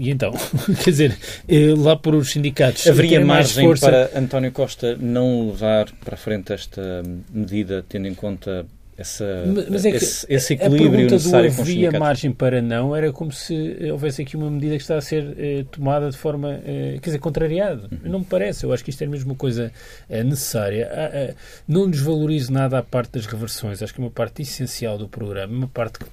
e 0.00 0.08
então? 0.10 0.32
Quer 0.82 0.90
dizer, 0.90 1.18
eh, 1.46 1.74
lá 1.76 1.96
por 1.96 2.14
os 2.14 2.30
sindicatos. 2.32 2.86
Haveria 2.86 3.10
terem 3.10 3.26
mais 3.26 3.48
margem 3.48 3.66
força- 3.66 3.86
para 4.08 4.18
António 4.18 4.50
Costa 4.52 4.96
não 4.96 5.48
levar 5.50 5.92
para 6.02 6.14
a 6.14 6.16
frente 6.16 6.50
esta 6.50 7.02
medida, 7.30 7.84
tendo 7.86 8.08
em 8.08 8.14
conta 8.14 8.64
essa, 8.96 9.44
Mas- 9.70 9.84
é 9.84 9.90
que 9.90 9.96
esse, 9.96 10.26
esse 10.28 10.52
a 10.52 10.56
equilíbrio 10.56 10.90
pergunta 10.90 11.08
do 11.08 11.14
necessário 11.14 11.50
os 11.50 11.58
havia 11.60 11.90
margem 11.92 12.32
para 12.32 12.62
não 12.62 12.94
era 12.94 13.12
como 13.12 13.32
se 13.32 13.76
houvesse 13.90 14.22
aqui 14.22 14.36
uma 14.36 14.50
medida 14.50 14.76
que 14.76 14.82
está 14.82 14.96
a 14.96 15.00
ser 15.00 15.34
eh, 15.36 15.64
tomada 15.70 16.10
de 16.10 16.16
forma, 16.16 16.60
eh, 16.64 16.98
quer 17.02 17.10
dizer, 17.10 17.18
contrariada. 17.18 17.88
Uhum. 17.90 18.10
Não 18.10 18.18
me 18.20 18.24
parece. 18.24 18.64
Eu 18.64 18.72
acho 18.72 18.84
que 18.84 18.90
isto 18.90 19.02
é 19.02 19.06
mesmo 19.06 19.32
uma 19.32 19.36
coisa 19.36 19.72
eh, 20.08 20.22
necessária. 20.22 20.88
Ah, 20.92 21.10
ah, 21.12 21.34
não 21.66 21.90
desvalorizo 21.90 22.52
nada 22.52 22.78
a 22.78 22.82
parte 22.82 23.12
das 23.12 23.26
reversões. 23.26 23.82
Acho 23.82 23.92
que 23.92 24.00
é 24.00 24.04
uma 24.04 24.10
parte 24.10 24.42
essencial 24.42 24.96
do 24.96 25.08
programa, 25.08 25.52
uma 25.52 25.68
parte 25.68 25.98
que 25.98 26.06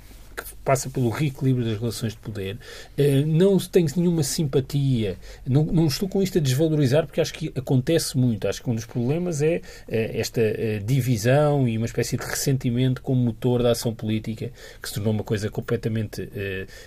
passa 0.72 0.90
pelo 0.90 1.10
reequilíbrio 1.10 1.66
das 1.66 1.78
relações 1.78 2.14
de 2.14 2.20
poder. 2.20 2.58
Eh, 2.98 3.26
Não 3.26 3.58
tenho 3.58 3.90
nenhuma 3.98 4.24
simpatia, 4.24 5.18
não, 5.46 5.66
não 5.66 5.86
estou 5.86 6.08
com 6.08 6.24
isto 6.24 6.38
a 6.38 6.42
desvalorizar, 6.42 7.06
porque 7.06 7.20
acho 7.20 7.34
que 7.34 7.52
acontece 7.54 8.18
muito. 8.18 8.48
Acho 8.48 8.64
que 8.64 8.70
um 8.70 8.76
dos 8.76 8.86
problemas 8.86 9.42
é 9.42 9.62
eh, 9.90 10.12
esta 10.18 10.40
eh, 10.40 10.80
divisão 10.80 11.68
e 11.68 11.78
uma 11.78 11.88
espécie 11.88 12.16
de 12.16 12.24
ressentimento 12.24 13.02
como 13.02 13.22
motor 13.22 13.62
da 13.62 13.72
ação 13.72 13.94
política, 13.94 14.50
que 14.82 14.88
se 14.88 14.94
tornou 14.94 15.12
uma 15.12 15.26
coisa 15.26 15.50
completamente 15.50 16.30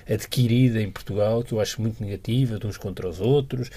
adquirida 0.09 0.81
em 0.81 0.91
Portugal, 0.91 1.43
que 1.43 1.53
eu 1.53 1.61
acho 1.61 1.83
muito 1.83 2.03
negativa, 2.03 2.59
de 2.59 2.67
uns 2.67 2.79
contra 2.79 3.07
os 3.09 3.21
outros. 3.21 3.71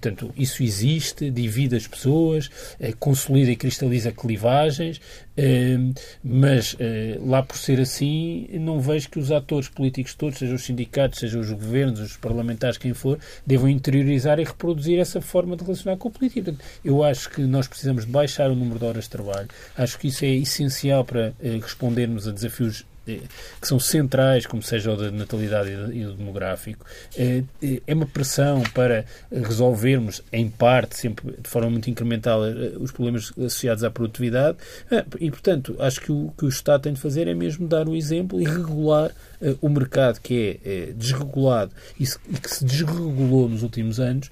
Portanto, 0.00 0.32
isso 0.36 0.62
existe, 0.62 1.30
divide 1.30 1.74
as 1.74 1.86
pessoas, 1.86 2.50
consolida 2.98 3.50
e 3.50 3.56
cristaliza 3.56 4.12
clivagens, 4.12 5.00
mas 6.22 6.76
lá 7.20 7.42
por 7.42 7.56
ser 7.56 7.80
assim, 7.80 8.46
não 8.52 8.80
vejo 8.80 9.08
que 9.08 9.18
os 9.18 9.23
atores 9.30 9.68
políticos 9.68 10.14
todos, 10.14 10.38
sejam 10.38 10.56
os 10.56 10.64
sindicatos, 10.64 11.20
sejam 11.20 11.40
os 11.40 11.50
governos, 11.50 12.00
os 12.00 12.16
parlamentares, 12.16 12.78
quem 12.78 12.94
for, 12.94 13.18
devam 13.46 13.68
interiorizar 13.68 14.38
e 14.38 14.44
reproduzir 14.44 14.98
essa 14.98 15.20
forma 15.20 15.56
de 15.56 15.64
relacionar 15.64 15.96
com 15.96 16.10
política. 16.10 16.42
Portanto, 16.42 16.64
eu 16.84 17.02
acho 17.02 17.30
que 17.30 17.42
nós 17.42 17.66
precisamos 17.66 18.06
de 18.06 18.12
baixar 18.12 18.50
o 18.50 18.54
número 18.54 18.78
de 18.78 18.84
horas 18.84 19.04
de 19.04 19.10
trabalho. 19.10 19.48
Acho 19.76 19.98
que 19.98 20.08
isso 20.08 20.24
é 20.24 20.28
essencial 20.28 21.04
para 21.04 21.32
eh, 21.42 21.58
respondermos 21.60 22.28
a 22.28 22.32
desafios 22.32 22.84
que 23.04 23.68
são 23.68 23.78
centrais, 23.78 24.46
como 24.46 24.62
seja 24.62 24.92
o 24.92 24.96
da 24.96 25.10
natalidade 25.10 25.70
e 25.92 26.06
o 26.06 26.12
demográfico, 26.12 26.84
é 27.16 27.94
uma 27.94 28.06
pressão 28.06 28.62
para 28.74 29.04
resolvermos, 29.30 30.22
em 30.32 30.48
parte, 30.48 30.96
sempre 30.96 31.34
de 31.40 31.48
forma 31.48 31.70
muito 31.70 31.90
incremental, 31.90 32.40
os 32.80 32.90
problemas 32.90 33.32
associados 33.32 33.84
à 33.84 33.90
produtividade. 33.90 34.58
E, 35.20 35.30
portanto, 35.30 35.76
acho 35.78 36.00
que 36.00 36.12
o 36.12 36.32
que 36.36 36.44
o 36.44 36.48
Estado 36.48 36.82
tem 36.82 36.92
de 36.92 37.00
fazer 37.00 37.28
é 37.28 37.34
mesmo 37.34 37.68
dar 37.68 37.88
o 37.88 37.94
exemplo 37.94 38.40
e 38.40 38.44
regular 38.44 39.10
o 39.60 39.68
mercado 39.68 40.20
que 40.20 40.60
é 40.64 40.92
desregulado 40.92 41.72
e 41.98 42.04
que 42.04 42.50
se 42.50 42.64
desregulou 42.64 43.48
nos 43.48 43.62
últimos 43.62 44.00
anos 44.00 44.30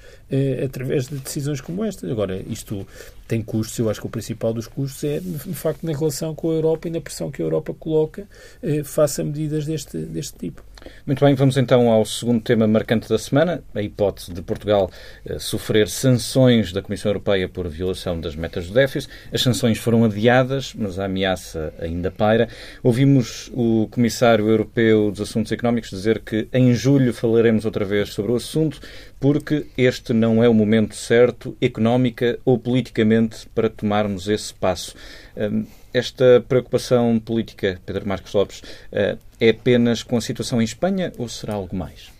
através 0.64 1.08
de 1.08 1.18
decisões 1.18 1.60
como 1.60 1.84
esta. 1.84 2.10
Agora, 2.10 2.42
isto 2.48 2.86
tem 3.28 3.42
custos, 3.42 3.78
eu 3.78 3.88
acho 3.88 4.00
que 4.00 4.06
o 4.06 4.10
principal 4.10 4.52
dos 4.52 4.66
custos 4.66 5.02
é, 5.04 5.18
de 5.20 5.54
facto, 5.54 5.84
na 5.84 5.92
relação 5.92 6.34
com 6.34 6.50
a 6.50 6.54
Europa 6.54 6.88
e 6.88 6.90
na 6.90 7.00
pressão 7.00 7.30
que 7.30 7.40
a 7.40 7.44
Europa 7.44 7.72
coloca 7.72 8.28
eh, 8.62 8.82
face 8.84 9.20
a 9.20 9.24
medidas 9.24 9.64
deste, 9.64 9.96
deste 9.96 10.38
tipo. 10.38 10.62
Muito 11.04 11.24
bem, 11.24 11.34
vamos 11.34 11.56
então 11.56 11.90
ao 11.90 12.04
segundo 12.04 12.40
tema 12.40 12.66
marcante 12.66 13.08
da 13.08 13.18
semana, 13.18 13.62
a 13.74 13.82
hipótese 13.82 14.32
de 14.32 14.40
Portugal 14.40 14.90
eh, 15.24 15.38
sofrer 15.38 15.88
sanções 15.88 16.72
da 16.72 16.80
Comissão 16.80 17.10
Europeia 17.10 17.48
por 17.48 17.68
violação 17.68 18.20
das 18.20 18.36
metas 18.36 18.68
do 18.68 18.74
déficit. 18.74 19.12
As 19.32 19.42
sanções 19.42 19.78
foram 19.78 20.04
adiadas, 20.04 20.72
mas 20.74 20.98
a 20.98 21.06
ameaça 21.06 21.74
ainda 21.80 22.10
paira. 22.10 22.48
Ouvimos 22.82 23.50
o 23.52 23.88
Comissário 23.90 24.48
Europeu 24.48 25.10
dos 25.10 25.20
Assuntos 25.20 25.50
Económicos 25.50 25.90
dizer 25.90 26.20
que 26.20 26.48
em 26.52 26.72
julho 26.72 27.12
falaremos 27.12 27.64
outra 27.64 27.84
vez 27.84 28.10
sobre 28.10 28.32
o 28.32 28.36
assunto, 28.36 28.80
porque 29.18 29.66
este 29.76 30.12
não 30.12 30.42
é 30.42 30.48
o 30.48 30.54
momento 30.54 30.94
certo, 30.94 31.56
económica 31.60 32.38
ou 32.44 32.58
politicamente, 32.58 33.48
para 33.54 33.68
tomarmos 33.68 34.28
esse 34.28 34.54
passo. 34.54 34.94
Hum, 35.36 35.64
esta 35.92 36.44
preocupação 36.48 37.18
política, 37.18 37.80
Pedro 37.84 38.06
Marcos 38.06 38.32
Lopes, 38.32 38.62
eh, 38.90 39.16
é 39.40 39.50
apenas 39.50 40.02
com 40.02 40.16
a 40.16 40.20
situação 40.20 40.60
em 40.60 40.64
Espanha 40.64 41.12
ou 41.18 41.28
será 41.28 41.54
algo 41.54 41.74
mais? 41.74 42.10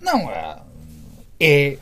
Não, 0.00 0.30
é 0.30 0.58
eh, 1.40 1.78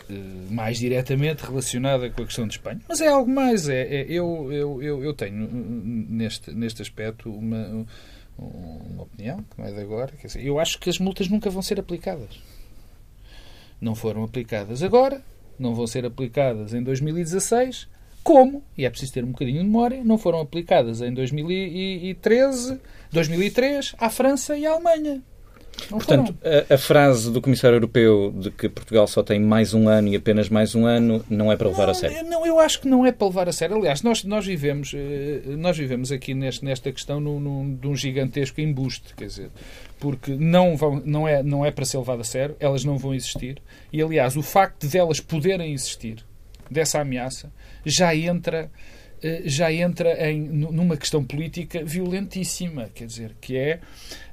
mais 0.50 0.78
diretamente 0.78 1.44
relacionada 1.44 2.08
com 2.10 2.22
a 2.22 2.26
questão 2.26 2.46
de 2.46 2.54
Espanha. 2.54 2.80
Mas 2.88 3.00
é 3.00 3.08
algo 3.08 3.30
mais. 3.30 3.68
É, 3.68 3.82
é 3.82 4.06
eu, 4.08 4.52
eu, 4.52 5.04
eu, 5.04 5.14
tenho 5.14 5.48
neste, 5.52 6.50
neste 6.52 6.82
aspecto 6.82 7.30
uma, 7.30 7.86
uma 8.38 9.02
opinião, 9.02 9.42
que 9.42 9.60
não 9.60 9.66
é 9.66 9.72
de 9.72 9.80
agora. 9.80 10.12
Dizer, 10.22 10.44
eu 10.44 10.58
acho 10.58 10.78
que 10.78 10.88
as 10.88 10.98
multas 10.98 11.28
nunca 11.28 11.50
vão 11.50 11.62
ser 11.62 11.78
aplicadas 11.78 12.40
não 13.80 13.94
foram 13.94 14.22
aplicadas 14.22 14.82
agora, 14.82 15.22
não 15.58 15.74
vão 15.74 15.86
ser 15.86 16.04
aplicadas 16.04 16.74
em 16.74 16.82
2016, 16.82 17.88
como, 18.22 18.62
e 18.76 18.84
é 18.84 18.90
preciso 18.90 19.12
ter 19.12 19.24
um 19.24 19.32
bocadinho 19.32 19.58
de 19.58 19.64
memória, 19.64 20.02
não 20.04 20.18
foram 20.18 20.40
aplicadas 20.40 21.00
em 21.00 21.12
2013, 21.12 22.80
2003 23.12 23.94
à 23.98 24.10
França 24.10 24.56
e 24.56 24.66
à 24.66 24.72
Alemanha. 24.72 25.22
Não 25.90 25.98
Portanto, 25.98 26.36
a, 26.44 26.74
a, 26.74 26.78
frase 26.78 27.30
do 27.30 27.40
Comissário 27.40 27.76
Europeu 27.76 28.32
de 28.36 28.50
que 28.50 28.68
Portugal 28.68 29.06
só 29.06 29.22
tem 29.22 29.40
mais 29.40 29.72
um 29.72 29.88
ano 29.88 30.08
e 30.08 30.16
apenas 30.16 30.48
mais 30.48 30.74
um 30.74 30.84
ano 30.84 31.24
não 31.30 31.50
é 31.50 31.56
para 31.56 31.68
levar 31.68 31.84
não, 31.84 31.90
a 31.90 31.94
sério? 31.94 32.24
Não, 32.28 32.46
eu 32.46 32.58
acho 32.58 32.80
que 32.80 32.88
não 32.88 33.06
é 33.06 33.12
para 33.12 33.26
levar 33.26 33.48
a 33.48 33.52
sério. 33.52 33.76
Aliás, 33.76 34.02
nós, 34.02 34.24
nós, 34.24 34.44
vivemos, 34.44 34.92
eh, 34.94 35.42
nós 35.56 35.76
vivemos 35.76 36.12
aqui 36.12 36.34
neste, 36.34 36.64
nesta 36.64 36.92
questão 36.92 37.20
num, 37.20 37.40
num, 37.40 37.74
de 37.74 37.86
um 37.86 37.96
gigantesco 37.96 38.60
embuste, 38.60 39.14
quer 39.16 39.26
dizer, 39.26 39.50
porque 39.98 40.32
não, 40.32 40.76
vão, 40.76 41.00
não, 41.04 41.26
é, 41.26 41.42
não 41.42 41.64
é 41.64 41.70
para 41.70 41.84
ser 41.84 41.98
levado 41.98 42.20
a 42.20 42.24
sério, 42.24 42.56
elas 42.60 42.84
não 42.84 42.98
vão 42.98 43.14
existir. 43.14 43.62
E, 43.92 44.02
aliás, 44.02 44.36
o 44.36 44.42
facto 44.42 44.86
de 44.86 44.98
elas 44.98 45.20
poderem 45.20 45.72
existir, 45.72 46.24
dessa 46.70 47.00
ameaça, 47.00 47.50
já 47.84 48.14
entra 48.14 48.70
eh, 49.22 49.42
já 49.44 49.72
entra 49.72 50.30
em, 50.30 50.40
numa 50.40 50.96
questão 50.96 51.22
política 51.22 51.84
violentíssima, 51.84 52.88
quer 52.94 53.06
dizer, 53.06 53.36
que 53.40 53.56
é 53.56 53.80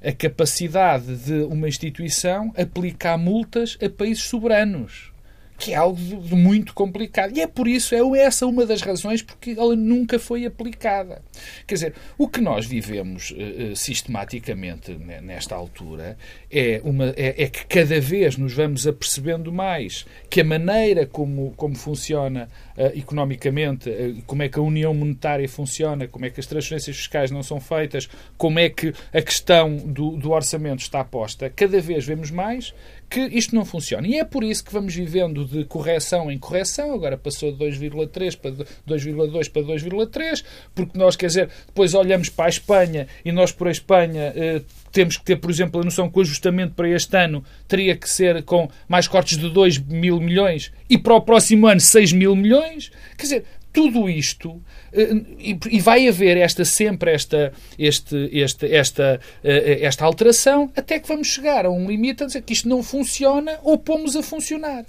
a 0.03 0.13
capacidade 0.13 1.15
de 1.17 1.43
uma 1.43 1.67
instituição 1.67 2.53
aplicar 2.57 3.17
multas 3.17 3.77
a 3.81 3.89
países 3.89 4.23
soberanos 4.23 5.11
que 5.57 5.73
é 5.73 5.75
algo 5.75 5.99
muito 6.35 6.73
complicado. 6.73 7.35
E 7.35 7.41
é 7.41 7.47
por 7.47 7.67
isso, 7.67 7.95
é 7.95 8.19
essa 8.19 8.45
uma 8.45 8.65
das 8.65 8.81
razões 8.81 9.21
porque 9.21 9.55
ela 9.57 9.75
nunca 9.75 10.19
foi 10.19 10.45
aplicada. 10.45 11.21
Quer 11.65 11.73
dizer, 11.75 11.93
o 12.17 12.27
que 12.27 12.39
nós 12.39 12.65
vivemos 12.65 13.31
uh, 13.31 13.75
sistematicamente 13.75 14.91
nesta 15.21 15.55
altura 15.55 16.17
é, 16.51 16.79
uma, 16.83 17.09
é, 17.17 17.43
é, 17.43 17.47
que 17.47 17.65
cada 17.65 17.99
vez 17.99 18.37
nos 18.37 18.53
vamos 18.53 18.87
apercebendo 18.87 19.51
mais 19.51 20.05
que 20.29 20.41
a 20.41 20.43
maneira 20.43 21.05
como, 21.05 21.53
como 21.57 21.75
funciona 21.75 22.47
uh, 22.77 22.97
economicamente, 22.97 23.89
uh, 23.89 24.21
como 24.25 24.43
é 24.43 24.49
que 24.49 24.59
a 24.59 24.61
união 24.61 24.93
monetária 24.93 25.47
funciona, 25.49 26.07
como 26.07 26.25
é 26.25 26.29
que 26.29 26.39
as 26.39 26.45
transferências 26.45 26.95
fiscais 26.95 27.31
não 27.31 27.41
são 27.41 27.59
feitas, 27.59 28.07
como 28.37 28.59
é 28.59 28.69
que 28.69 28.93
a 29.13 29.21
questão 29.21 29.75
do, 29.75 30.11
do 30.11 30.31
orçamento 30.31 30.79
está 30.79 31.03
posta, 31.03 31.49
cada 31.49 31.79
vez 31.81 32.05
vemos 32.05 32.29
mais 32.29 32.73
que 33.09 33.21
isto 33.21 33.55
não 33.55 33.63
funciona. 33.63 34.07
E 34.07 34.15
é 34.15 34.23
por 34.23 34.43
isso 34.43 34.63
que 34.63 34.73
vamos 34.73 34.93
vivendo 34.93 35.45
de 35.45 35.63
correção 35.65 36.31
em 36.31 36.37
correção, 36.37 36.93
agora 36.93 37.17
passou 37.17 37.51
de 37.51 37.57
2,3 37.57 38.37
para 38.37 38.51
2,2 38.51 39.49
para 39.49 39.61
2,3, 39.61 40.43
porque 40.75 40.97
nós, 40.97 41.15
quer 41.15 41.27
dizer, 41.27 41.49
depois 41.65 41.93
olhamos 41.93 42.29
para 42.29 42.45
a 42.45 42.49
Espanha 42.49 43.07
e 43.23 43.31
nós 43.31 43.51
por 43.51 43.67
a 43.67 43.71
Espanha 43.71 44.33
eh, 44.35 44.61
temos 44.91 45.17
que 45.17 45.23
ter, 45.23 45.37
por 45.37 45.49
exemplo, 45.49 45.79
a 45.79 45.83
noção 45.83 46.09
que 46.09 46.17
o 46.17 46.21
ajustamento 46.21 46.73
para 46.73 46.89
este 46.89 47.15
ano 47.15 47.43
teria 47.67 47.95
que 47.95 48.09
ser 48.09 48.43
com 48.43 48.69
mais 48.87 49.07
cortes 49.07 49.37
de 49.37 49.49
2 49.49 49.77
mil 49.79 50.19
milhões 50.19 50.71
e 50.89 50.97
para 50.97 51.13
o 51.13 51.21
próximo 51.21 51.67
ano 51.67 51.79
6 51.79 52.13
mil 52.13 52.35
milhões. 52.35 52.91
Quer 53.17 53.23
dizer, 53.23 53.45
tudo 53.77 54.09
isto 54.09 54.59
eh, 54.91 55.21
e 55.69 55.79
vai 55.79 56.07
haver 56.07 56.35
esta 56.35 56.65
sempre 56.65 57.11
esta 57.11 57.53
este, 57.77 58.27
este, 58.33 58.65
esta 58.73 59.21
eh, 59.43 59.77
esta 59.83 60.03
alteração 60.03 60.71
até 60.75 60.99
que 60.99 61.07
vamos 61.07 61.27
chegar 61.27 61.63
a 61.63 61.69
um 61.69 61.87
limite 61.87 62.23
a 62.23 62.25
dizer 62.25 62.41
que 62.41 62.53
isto 62.53 62.67
não 62.67 62.81
funciona 62.81 63.59
ou 63.61 63.77
pomos 63.77 64.15
a 64.15 64.23
funcionar 64.23 64.83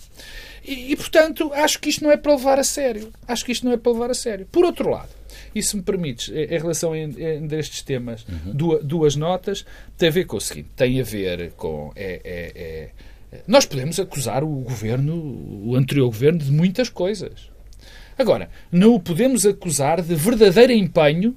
e, 0.64 0.92
e 0.92 0.96
portanto 0.96 1.52
acho 1.52 1.78
que 1.78 1.90
isto 1.90 2.02
não 2.02 2.10
é 2.10 2.16
para 2.16 2.32
levar 2.32 2.58
a 2.58 2.64
sério 2.64 3.12
acho 3.26 3.44
que 3.44 3.52
isto 3.52 3.66
não 3.66 3.74
é 3.74 3.76
para 3.76 3.92
levar 3.92 4.10
a 4.10 4.14
sério 4.14 4.48
por 4.50 4.64
outro 4.64 4.88
lado 4.88 5.10
e 5.54 5.62
se 5.62 5.76
me 5.76 5.82
permites, 5.82 6.30
em 6.30 6.58
relação 6.58 6.92
a 6.92 6.98
estes 7.56 7.82
temas, 7.82 8.24
uhum. 8.28 8.52
duas, 8.52 8.84
duas, 8.84 9.16
notas, 9.16 9.64
tem 9.96 10.08
a 10.08 10.12
ver 10.12 10.24
com 10.24 10.36
o 10.36 10.40
seguinte: 10.40 10.68
tem 10.76 11.00
a 11.00 11.04
ver 11.04 11.52
com. 11.52 11.90
É, 11.96 12.20
é, 12.24 12.90
é, 13.34 13.40
nós 13.46 13.64
podemos 13.64 13.98
acusar 13.98 14.44
o 14.44 14.48
governo, 14.48 15.14
o 15.16 15.74
anterior 15.74 16.06
governo, 16.06 16.38
de 16.38 16.50
muitas 16.50 16.88
coisas. 16.88 17.50
Agora, 18.18 18.50
não 18.70 18.94
o 18.94 19.00
podemos 19.00 19.46
acusar 19.46 20.02
de 20.02 20.14
verdadeiro 20.14 20.72
empenho, 20.72 21.36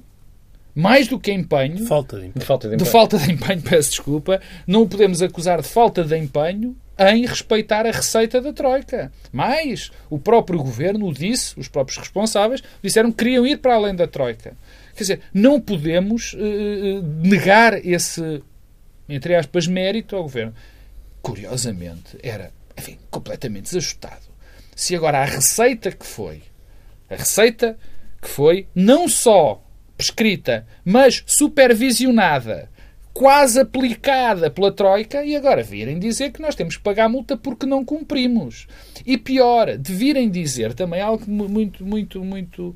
mais 0.74 1.06
do 1.06 1.18
que 1.18 1.30
empenho. 1.30 1.86
Falta 1.86 2.18
de 2.18 2.26
empenho. 2.26 2.40
De 2.40 2.44
falta 2.44 2.68
de 2.68 2.74
empenho, 2.74 2.84
de 2.84 2.90
falta 2.90 3.18
de 3.18 3.32
empenho 3.32 3.62
peço 3.62 3.90
desculpa. 3.90 4.40
Não 4.66 4.82
o 4.82 4.88
podemos 4.88 5.22
acusar 5.22 5.62
de 5.62 5.68
falta 5.68 6.02
de 6.02 6.16
empenho 6.16 6.76
em 6.98 7.24
respeitar 7.24 7.86
a 7.86 7.90
receita 7.90 8.40
da 8.40 8.52
Troika. 8.52 9.12
Mais, 9.32 9.90
o 10.10 10.18
próprio 10.18 10.58
governo 10.58 11.06
o 11.06 11.12
disse, 11.12 11.58
os 11.58 11.68
próprios 11.68 11.98
responsáveis 11.98 12.62
disseram 12.82 13.10
que 13.10 13.18
queriam 13.18 13.46
ir 13.46 13.58
para 13.58 13.74
além 13.74 13.94
da 13.94 14.06
Troika. 14.06 14.56
Quer 14.94 15.02
dizer, 15.02 15.20
não 15.32 15.60
podemos 15.60 16.34
uh, 16.34 17.02
negar 17.22 17.84
esse, 17.86 18.42
entre 19.08 19.34
aspas, 19.34 19.66
mérito 19.66 20.16
ao 20.16 20.22
governo. 20.24 20.54
Curiosamente, 21.22 22.18
era, 22.22 22.50
enfim, 22.76 22.98
completamente 23.10 23.64
desajustado. 23.64 24.32
Se 24.74 24.96
agora 24.96 25.20
a 25.20 25.24
receita 25.24 25.92
que 25.92 26.04
foi 26.04 26.42
a 27.12 27.16
receita 27.16 27.78
que 28.20 28.28
foi 28.28 28.66
não 28.74 29.08
só 29.08 29.62
prescrita, 29.96 30.66
mas 30.84 31.22
supervisionada, 31.26 32.68
quase 33.12 33.60
aplicada 33.60 34.50
pela 34.50 34.72
Troika, 34.72 35.24
e 35.24 35.36
agora 35.36 35.62
virem 35.62 35.98
dizer 35.98 36.32
que 36.32 36.40
nós 36.40 36.54
temos 36.54 36.76
que 36.76 36.82
pagar 36.82 37.08
multa 37.08 37.36
porque 37.36 37.66
não 37.66 37.84
cumprimos. 37.84 38.66
E 39.04 39.18
pior, 39.18 39.76
de 39.76 39.92
virem 39.92 40.30
dizer 40.30 40.72
também 40.74 41.00
algo 41.00 41.24
muito, 41.28 41.84
muito, 41.84 42.24
muito 42.24 42.74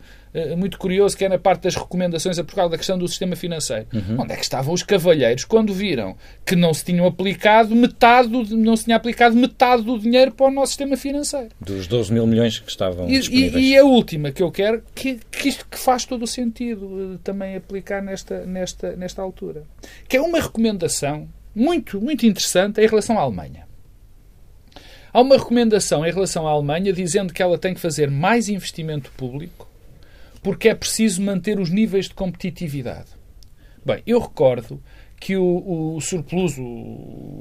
muito 0.56 0.78
curioso, 0.78 1.16
que 1.16 1.24
é 1.24 1.28
na 1.28 1.38
parte 1.38 1.62
das 1.62 1.74
recomendações 1.74 2.38
a 2.38 2.44
por 2.44 2.54
causa 2.54 2.70
da 2.70 2.76
questão 2.76 2.98
do 2.98 3.08
sistema 3.08 3.34
financeiro. 3.36 3.86
Uhum. 3.92 4.20
Onde 4.20 4.32
é 4.32 4.36
que 4.36 4.42
estavam 4.42 4.74
os 4.74 4.82
cavalheiros 4.82 5.44
quando 5.44 5.72
viram 5.72 6.16
que 6.44 6.54
não 6.54 6.74
se 6.74 6.84
tinham 6.84 7.06
aplicado 7.06 7.74
metade, 7.74 8.28
do, 8.28 8.56
não 8.56 8.76
se 8.76 8.84
tinha 8.84 8.96
aplicado 8.96 9.34
metade 9.34 9.82
do 9.82 9.98
dinheiro 9.98 10.32
para 10.32 10.46
o 10.46 10.50
nosso 10.50 10.72
sistema 10.72 10.96
financeiro? 10.96 11.48
Dos 11.60 11.86
12 11.86 12.12
mil 12.12 12.26
milhões 12.26 12.58
que 12.58 12.70
estavam 12.70 13.08
e, 13.08 13.18
disponíveis. 13.18 13.64
E, 13.64 13.70
e 13.70 13.78
a 13.78 13.84
última 13.84 14.30
que 14.30 14.42
eu 14.42 14.50
quero, 14.50 14.82
que, 14.94 15.18
que 15.30 15.48
isto 15.48 15.66
que 15.70 15.78
faz 15.78 16.04
todo 16.04 16.22
o 16.22 16.26
sentido 16.26 17.14
eh, 17.14 17.18
também 17.24 17.56
aplicar 17.56 18.02
nesta, 18.02 18.44
nesta, 18.44 18.96
nesta 18.96 19.22
altura, 19.22 19.64
que 20.08 20.16
é 20.16 20.20
uma 20.20 20.40
recomendação 20.40 21.28
muito, 21.54 22.00
muito 22.00 22.26
interessante 22.26 22.80
em 22.80 22.86
relação 22.86 23.18
à 23.18 23.22
Alemanha. 23.22 23.66
Há 25.12 25.20
uma 25.22 25.38
recomendação 25.38 26.04
em 26.04 26.12
relação 26.12 26.46
à 26.46 26.50
Alemanha 26.50 26.92
dizendo 26.92 27.32
que 27.32 27.42
ela 27.42 27.56
tem 27.56 27.72
que 27.72 27.80
fazer 27.80 28.10
mais 28.10 28.50
investimento 28.50 29.10
público 29.16 29.66
porque 30.46 30.68
é 30.68 30.76
preciso 30.76 31.20
manter 31.20 31.58
os 31.58 31.70
níveis 31.70 32.04
de 32.06 32.14
competitividade. 32.14 33.08
Bem, 33.84 34.00
eu 34.06 34.20
recordo 34.20 34.80
que 35.18 35.36
o, 35.36 35.96
o 35.96 36.00
surplus, 36.00 36.56
o, 36.56 37.40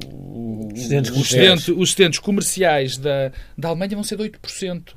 os, 0.74 0.80
excedentes 0.82 1.12
os, 1.12 1.18
excedentes, 1.20 1.68
os 1.68 1.90
excedentes 1.90 2.18
comerciais 2.18 2.98
da, 2.98 3.32
da 3.56 3.68
Alemanha 3.68 3.92
vão 3.92 4.04
ser 4.04 4.18
de 4.18 4.24
8%. 4.24 4.96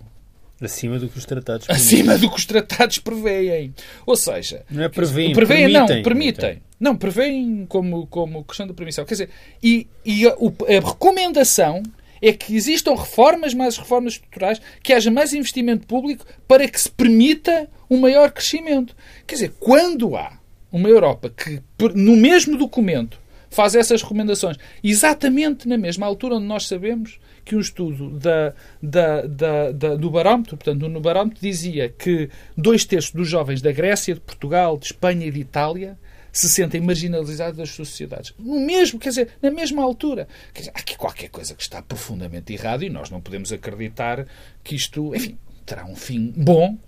Acima 0.58 0.98
do 0.98 1.06
que 1.06 1.18
os 1.18 1.26
tratados 1.26 1.68
Acima 1.68 2.16
do 2.16 2.30
que 2.30 2.36
os 2.38 2.46
tratados 2.46 2.98
preveem. 2.98 3.74
Ou 4.06 4.16
seja, 4.16 4.64
não 4.70 4.84
é 4.84 4.88
preveem, 4.88 5.34
preveem 5.34 5.68
não, 5.68 5.84
permitem. 5.86 6.02
permitem. 6.02 6.62
Não, 6.80 6.96
prevêem 6.96 7.66
como, 7.68 8.06
como 8.06 8.42
questão 8.42 8.66
da 8.66 8.72
permissão. 8.72 9.04
Quer 9.04 9.14
dizer, 9.14 9.30
e, 9.62 9.86
e 10.02 10.26
a, 10.26 10.30
a, 10.30 10.88
recomendação 10.88 11.82
é 12.20 12.32
que 12.32 12.54
existam 12.54 12.94
reformas, 12.94 13.54
mais 13.54 13.76
reformas 13.76 14.14
estruturais, 14.14 14.60
que 14.82 14.92
haja 14.92 15.10
mais 15.10 15.32
investimento 15.32 15.86
público 15.86 16.24
para 16.46 16.68
que 16.68 16.80
se 16.80 16.90
permita 16.90 17.68
um 17.90 17.98
maior 17.98 18.30
crescimento. 18.30 18.94
Quer 19.26 19.34
dizer, 19.34 19.54
quando 19.58 20.16
há 20.16 20.38
uma 20.70 20.88
Europa 20.88 21.30
que, 21.30 21.62
no 21.94 22.16
mesmo 22.16 22.56
documento, 22.56 23.18
faz 23.50 23.74
essas 23.74 24.02
recomendações, 24.02 24.56
exatamente 24.84 25.66
na 25.66 25.78
mesma 25.78 26.06
altura 26.06 26.36
onde 26.36 26.46
nós 26.46 26.66
sabemos 26.66 27.18
que 27.44 27.56
um 27.56 27.60
estudo 27.60 28.10
da, 28.10 28.52
da, 28.82 29.22
da, 29.22 29.72
da, 29.72 29.96
do 29.96 30.10
barómetro, 30.10 30.56
portanto, 30.56 30.86
no 30.86 31.00
barómetro 31.00 31.40
dizia 31.40 31.88
que 31.88 32.28
dois 32.56 32.84
terços 32.84 33.12
dos 33.12 33.26
jovens 33.26 33.62
da 33.62 33.72
Grécia, 33.72 34.14
de 34.14 34.20
Portugal, 34.20 34.76
de 34.76 34.86
Espanha 34.86 35.26
e 35.26 35.30
de 35.30 35.40
Itália 35.40 35.98
se 36.38 36.48
sentem 36.48 36.80
marginalizados 36.80 37.56
das 37.56 37.70
suas 37.70 37.88
sociedades. 37.88 38.32
No 38.38 38.60
mesmo, 38.60 38.98
quer 38.98 39.08
dizer, 39.08 39.30
na 39.42 39.50
mesma 39.50 39.82
altura. 39.82 40.28
Quer 40.52 40.60
dizer, 40.60 40.72
há 40.74 40.78
aqui 40.78 40.96
qualquer 40.96 41.28
coisa 41.30 41.54
que 41.54 41.62
está 41.62 41.82
profundamente 41.82 42.52
errado 42.52 42.84
e 42.84 42.90
nós 42.90 43.10
não 43.10 43.20
podemos 43.20 43.52
acreditar 43.52 44.26
que 44.62 44.76
isto, 44.76 45.14
enfim, 45.14 45.36
terá 45.66 45.84
um 45.84 45.96
fim 45.96 46.32
bom 46.36 46.78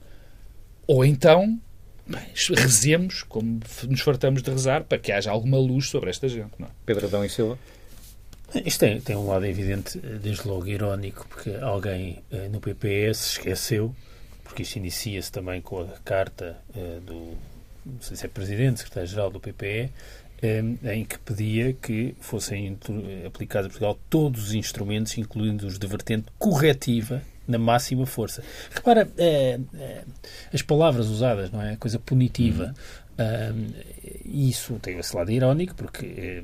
ou 0.86 1.04
então 1.04 1.60
bem, 2.06 2.22
rezemos, 2.56 3.22
como 3.22 3.60
nos 3.88 4.00
fartamos 4.00 4.42
de 4.42 4.50
rezar, 4.50 4.84
para 4.84 4.98
que 4.98 5.12
haja 5.12 5.30
alguma 5.30 5.58
luz 5.58 5.88
sobre 5.88 6.10
esta 6.10 6.28
gente. 6.28 6.52
Não 6.58 6.66
é? 6.66 6.70
Pedro 6.84 7.06
Adão 7.06 7.24
e 7.24 7.28
Silva? 7.28 7.58
Isto 8.64 8.80
tem, 8.80 9.00
tem 9.00 9.16
um 9.16 9.28
lado 9.28 9.46
evidente, 9.46 9.98
desde 9.98 10.46
logo 10.48 10.66
irónico, 10.66 11.24
porque 11.28 11.50
alguém 11.62 12.22
eh, 12.32 12.48
no 12.48 12.60
PPS 12.60 13.32
esqueceu, 13.32 13.94
porque 14.42 14.62
isto 14.62 14.76
inicia-se 14.76 15.30
também 15.30 15.60
com 15.60 15.80
a 15.80 15.86
carta 16.04 16.58
eh, 16.74 16.98
do, 17.06 17.36
não 17.84 18.00
sei 18.00 18.16
se 18.16 18.26
é 18.26 18.28
presidente, 18.28 18.80
secretário-geral 18.80 19.30
do 19.30 19.40
PPE, 19.40 19.90
eh, 20.42 20.62
em 20.94 21.04
que 21.04 21.18
pedia 21.18 21.72
que 21.72 22.14
fossem 22.20 22.78
aplicados 23.26 23.66
a 23.66 23.70
Portugal 23.70 23.98
todos 24.08 24.48
os 24.48 24.54
instrumentos, 24.54 25.16
incluindo 25.18 25.66
os 25.66 25.78
de 25.78 25.86
vertente 25.86 26.26
corretiva, 26.38 27.22
na 27.46 27.58
máxima 27.58 28.06
força. 28.06 28.42
Repara, 28.70 29.10
é, 29.18 29.58
é, 29.74 30.04
as 30.52 30.62
palavras 30.62 31.08
usadas, 31.08 31.50
não 31.50 31.60
é? 31.60 31.72
A 31.72 31.76
coisa 31.76 31.98
punitiva. 31.98 32.66
Uhum. 32.66 33.00
Um, 33.20 33.70
isso 34.24 34.78
tem 34.80 34.98
esse 34.98 35.14
lado 35.14 35.30
irónico, 35.30 35.74
porque 35.74 36.42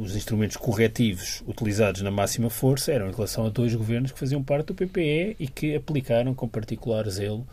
os 0.00 0.16
instrumentos 0.16 0.56
corretivos 0.56 1.40
utilizados 1.46 2.00
na 2.00 2.10
máxima 2.10 2.50
força 2.50 2.90
eram 2.90 3.08
em 3.08 3.12
relação 3.12 3.46
a 3.46 3.48
dois 3.48 3.72
governos 3.74 4.10
que 4.10 4.18
faziam 4.18 4.42
parte 4.42 4.68
do 4.68 4.74
PPE 4.74 5.36
e 5.38 5.46
que 5.46 5.76
aplicaram 5.76 6.34
com 6.34 6.48
particular 6.48 7.08
zelo 7.08 7.46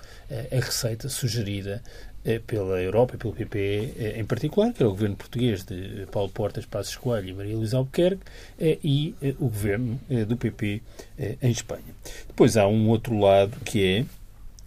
a 0.52 0.56
receita 0.56 1.08
sugerida 1.08 1.84
pela 2.46 2.82
Europa 2.82 3.16
e 3.16 3.18
pelo 3.18 3.34
PPE 3.34 3.94
eh, 3.98 4.20
em 4.20 4.26
particular, 4.26 4.74
que 4.74 4.82
era 4.82 4.90
o 4.90 4.92
governo 4.92 5.16
português 5.16 5.64
de 5.64 6.06
Paulo 6.12 6.30
Portas, 6.30 6.66
Passos 6.66 6.96
Coelho 6.96 7.30
e 7.30 7.34
Maria 7.34 7.56
Luísa 7.56 7.78
Albuquerque, 7.78 8.24
eh, 8.60 8.78
e 8.84 9.16
o 9.40 9.46
governo 9.46 10.00
do 10.28 10.38
PP 10.38 10.82
em 11.42 11.52
Espanha. 11.52 11.84
Depois 12.28 12.58
há 12.58 12.68
um 12.68 12.90
outro 12.90 13.18
lado 13.18 13.58
que 13.64 13.84
é 13.84 14.06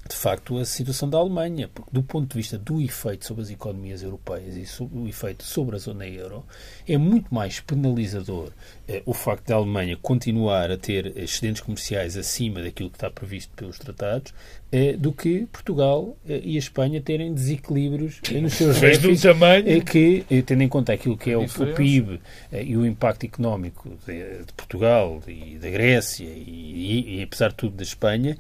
de 0.09 0.15
facto, 0.15 0.59
a 0.59 0.65
situação 0.67 1.09
da 1.09 1.17
Alemanha, 1.17 1.69
porque 1.69 1.91
do 1.91 2.03
ponto 2.03 2.29
de 2.29 2.37
vista 2.37 2.59
do 2.59 2.81
efeito 2.81 3.25
sobre 3.25 3.43
as 3.43 3.51
economias 3.51 4.03
europeias 4.03 4.55
e 4.55 4.67
sobre 4.67 4.99
o 4.99 5.09
efeito 5.09 5.43
sobre 5.45 5.77
a 5.77 5.79
zona 5.79 6.07
euro, 6.07 6.45
é 6.87 6.99
muito 6.99 7.35
mais 7.35 7.61
penalizador 7.61 8.51
eh, 8.84 8.84
o 9.07 9.15
facto 9.15 9.49
da 9.49 9.55
Alemanha 9.55 9.97
continuar 9.97 10.71
a 10.71 10.77
ter 10.77 11.17
excedentes 11.17 11.63
comerciais 11.63 12.17
acima 12.17 12.63
daquilo 12.63 12.91
que 12.91 12.97
está 12.97 13.11
previsto 13.11 13.51
pelos 13.57 13.79
tratados 13.79 14.35
eh, 14.71 14.97
do 14.97 15.13
que 15.13 15.47
Portugal 15.53 16.17
eh, 16.29 16.41
e 16.45 16.57
a 16.57 16.59
Espanha 16.59 17.01
terem 17.01 17.33
desequilíbrios 17.33 18.21
eh, 18.31 18.41
nos 18.41 18.55
seus 18.55 18.79
déficits 18.81 19.23
tamanho... 19.23 19.69
Eh, 19.69 19.81
que, 19.81 20.27
eh, 20.29 20.43
tendo 20.43 20.63
em 20.63 20.69
conta 20.69 20.93
aquilo 20.93 21.17
que 21.17 21.31
é 21.31 21.37
o, 21.37 21.45
o 21.45 21.75
PIB 21.75 22.21
e 22.53 22.77
o 22.77 22.85
impacto 22.85 23.25
económico 23.25 23.89
de, 24.05 24.45
de 24.45 24.53
Portugal 24.55 25.23
e 25.29 25.57
da 25.59 25.71
Grécia 25.71 26.25
e, 26.27 27.07
e, 27.09 27.19
e, 27.19 27.23
apesar 27.23 27.51
de 27.51 27.55
tudo, 27.55 27.77
da 27.77 27.83
Espanha, 27.83 28.37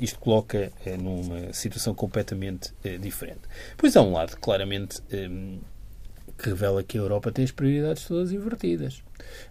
isto 0.00 0.18
coloca 0.18 0.70
numa 1.00 1.52
situação 1.52 1.94
completamente 1.94 2.72
diferente. 3.00 3.40
Pois 3.76 3.96
há 3.96 4.02
um 4.02 4.12
lado 4.12 4.36
claramente 4.40 5.02
que 5.08 6.48
revela 6.48 6.82
que 6.82 6.96
a 6.96 7.00
Europa 7.00 7.32
tem 7.32 7.44
as 7.44 7.50
prioridades 7.50 8.04
todas 8.04 8.32
invertidas 8.32 9.02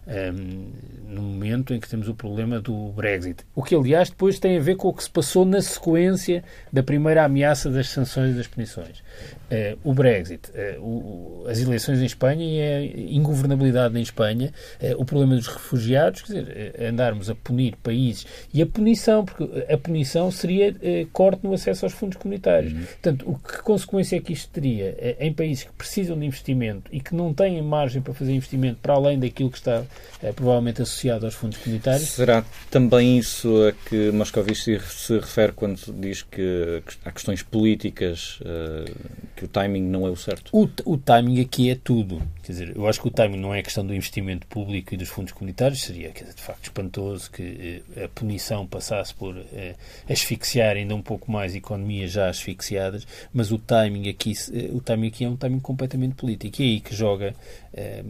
um, 0.06 0.72
no 1.06 1.22
momento 1.22 1.74
em 1.74 1.80
que 1.80 1.88
temos 1.88 2.08
o 2.08 2.14
problema 2.14 2.60
do 2.60 2.88
Brexit. 2.92 3.44
O 3.54 3.62
que, 3.62 3.74
aliás, 3.74 4.10
depois 4.10 4.38
tem 4.38 4.56
a 4.56 4.60
ver 4.60 4.76
com 4.76 4.88
o 4.88 4.92
que 4.92 5.02
se 5.02 5.10
passou 5.10 5.44
na 5.44 5.60
sequência 5.60 6.42
da 6.72 6.82
primeira 6.82 7.24
ameaça 7.24 7.70
das 7.70 7.88
sanções 7.88 8.32
e 8.32 8.34
das 8.34 8.46
punições. 8.46 9.02
Uh, 9.50 9.78
o 9.82 9.94
Brexit, 9.94 10.50
uh, 10.50 10.82
o, 10.82 11.46
as 11.48 11.58
eleições 11.58 12.00
em 12.00 12.04
Espanha 12.04 12.44
e 12.44 12.60
a 12.60 13.14
ingovernabilidade 13.14 13.98
em 13.98 14.02
Espanha, 14.02 14.52
uh, 14.82 15.00
o 15.00 15.04
problema 15.06 15.36
dos 15.36 15.46
refugiados, 15.46 16.22
quer 16.22 16.32
dizer, 16.32 16.74
andarmos 16.82 17.30
a 17.30 17.34
punir 17.34 17.74
países 17.82 18.26
e 18.52 18.60
a 18.60 18.66
punição, 18.66 19.24
porque 19.24 19.48
a 19.72 19.78
punição 19.78 20.30
seria 20.30 20.74
corte 21.12 21.44
no 21.44 21.54
acesso 21.54 21.86
aos 21.86 21.94
fundos 21.94 22.18
comunitários. 22.18 22.72
Uhum. 22.72 22.84
Portanto, 22.84 23.30
o 23.30 23.38
que 23.38 23.62
consequência 23.62 24.16
é 24.16 24.20
que 24.20 24.32
isto 24.32 24.50
teria 24.50 25.16
em 25.18 25.32
países 25.32 25.64
que 25.64 25.72
precisam 25.72 26.18
de 26.18 26.26
investimento 26.26 26.90
e 26.92 27.00
que 27.00 27.14
não 27.14 27.32
têm 27.32 27.60
margem 27.62 28.02
para 28.02 28.12
fazer 28.12 28.32
investimento 28.32 28.80
para 28.82 28.94
além 28.94 29.18
daquilo 29.18 29.50
que 29.50 29.58
está 29.58 29.67
é, 30.22 30.32
provavelmente 30.32 30.82
associado 30.82 31.26
aos 31.26 31.34
fundos 31.34 31.58
comunitários. 31.58 32.08
Será 32.08 32.44
também 32.70 33.18
isso 33.18 33.48
a 33.66 33.72
que 33.88 34.10
Moscovici 34.10 34.80
se 34.80 35.18
refere 35.18 35.52
quando 35.52 35.80
diz 36.00 36.22
que 36.22 36.82
há 37.04 37.12
questões 37.12 37.42
políticas, 37.42 38.40
uh, 38.40 38.90
que 39.36 39.44
o 39.44 39.48
timing 39.48 39.82
não 39.82 40.06
é 40.06 40.10
o 40.10 40.16
certo? 40.16 40.50
O, 40.52 40.68
o 40.84 40.96
timing 40.96 41.40
aqui 41.40 41.70
é 41.70 41.76
tudo. 41.76 42.20
Quer 42.42 42.52
dizer, 42.52 42.76
eu 42.76 42.86
acho 42.88 43.00
que 43.00 43.08
o 43.08 43.10
timing 43.10 43.38
não 43.38 43.54
é 43.54 43.60
a 43.60 43.62
questão 43.62 43.86
do 43.86 43.94
investimento 43.94 44.46
público 44.46 44.94
e 44.94 44.96
dos 44.96 45.08
fundos 45.08 45.32
comunitários, 45.32 45.82
seria 45.82 46.10
dizer, 46.10 46.34
de 46.34 46.42
facto 46.42 46.64
espantoso 46.64 47.30
que 47.30 47.82
eh, 47.94 48.04
a 48.04 48.08
punição 48.08 48.66
passasse 48.66 49.14
por 49.14 49.36
eh, 49.52 49.74
asfixiar 50.08 50.76
ainda 50.76 50.94
um 50.94 51.02
pouco 51.02 51.30
mais 51.30 51.54
economias 51.54 52.12
já 52.12 52.28
asfixiadas, 52.28 53.06
mas 53.32 53.52
o 53.52 53.58
timing 53.58 54.08
aqui, 54.08 54.32
eh, 54.52 54.70
o 54.72 54.80
timing 54.80 55.08
aqui 55.08 55.24
é 55.24 55.28
um 55.28 55.36
timing 55.36 55.60
completamente 55.60 56.14
político. 56.14 56.60
E 56.62 56.64
é 56.64 56.68
aí 56.68 56.80
que 56.80 56.94
joga 56.94 57.34
eh, 57.72 58.02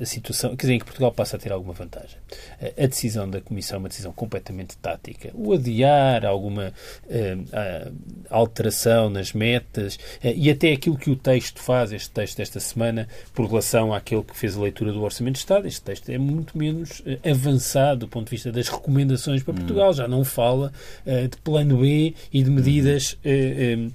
a 0.00 0.04
situação, 0.04 0.50
quer 0.50 0.62
dizer, 0.62 0.74
em 0.74 0.78
que 0.78 0.84
Portugal 0.84 1.12
passa 1.12 1.36
a 1.36 1.38
ter 1.38 1.52
alguma 1.52 1.72
vantagem. 1.72 2.18
A 2.60 2.86
decisão 2.86 3.28
da 3.28 3.40
Comissão 3.40 3.76
é 3.76 3.78
uma 3.78 3.88
decisão 3.88 4.12
completamente 4.12 4.76
tática. 4.76 5.30
O 5.34 5.52
adiar 5.52 6.24
alguma 6.24 6.72
uh, 7.04 7.94
alteração 8.30 9.10
nas 9.10 9.32
metas 9.32 9.96
uh, 9.96 10.32
e 10.34 10.50
até 10.50 10.72
aquilo 10.72 10.96
que 10.96 11.10
o 11.10 11.16
texto 11.16 11.60
faz, 11.60 11.92
este 11.92 12.10
texto 12.10 12.36
desta 12.38 12.60
semana, 12.60 13.08
por 13.34 13.46
relação 13.46 13.92
àquele 13.92 14.22
que 14.22 14.36
fez 14.36 14.56
a 14.56 14.60
leitura 14.60 14.92
do 14.92 15.02
Orçamento 15.02 15.34
de 15.34 15.40
Estado, 15.40 15.66
este 15.66 15.82
texto 15.82 16.08
é 16.10 16.18
muito 16.18 16.56
menos 16.56 17.00
uh, 17.00 17.30
avançado 17.30 18.00
do 18.00 18.08
ponto 18.08 18.26
de 18.26 18.30
vista 18.32 18.52
das 18.52 18.68
recomendações 18.68 19.42
para 19.42 19.54
Portugal. 19.54 19.90
Hum. 19.90 19.94
Já 19.94 20.08
não 20.08 20.24
fala 20.24 20.72
de 21.06 21.36
plano 21.38 21.78
B 21.78 22.14
e 22.32 22.42
de 22.42 22.50
medidas 22.50 23.16
hum. 23.24 23.90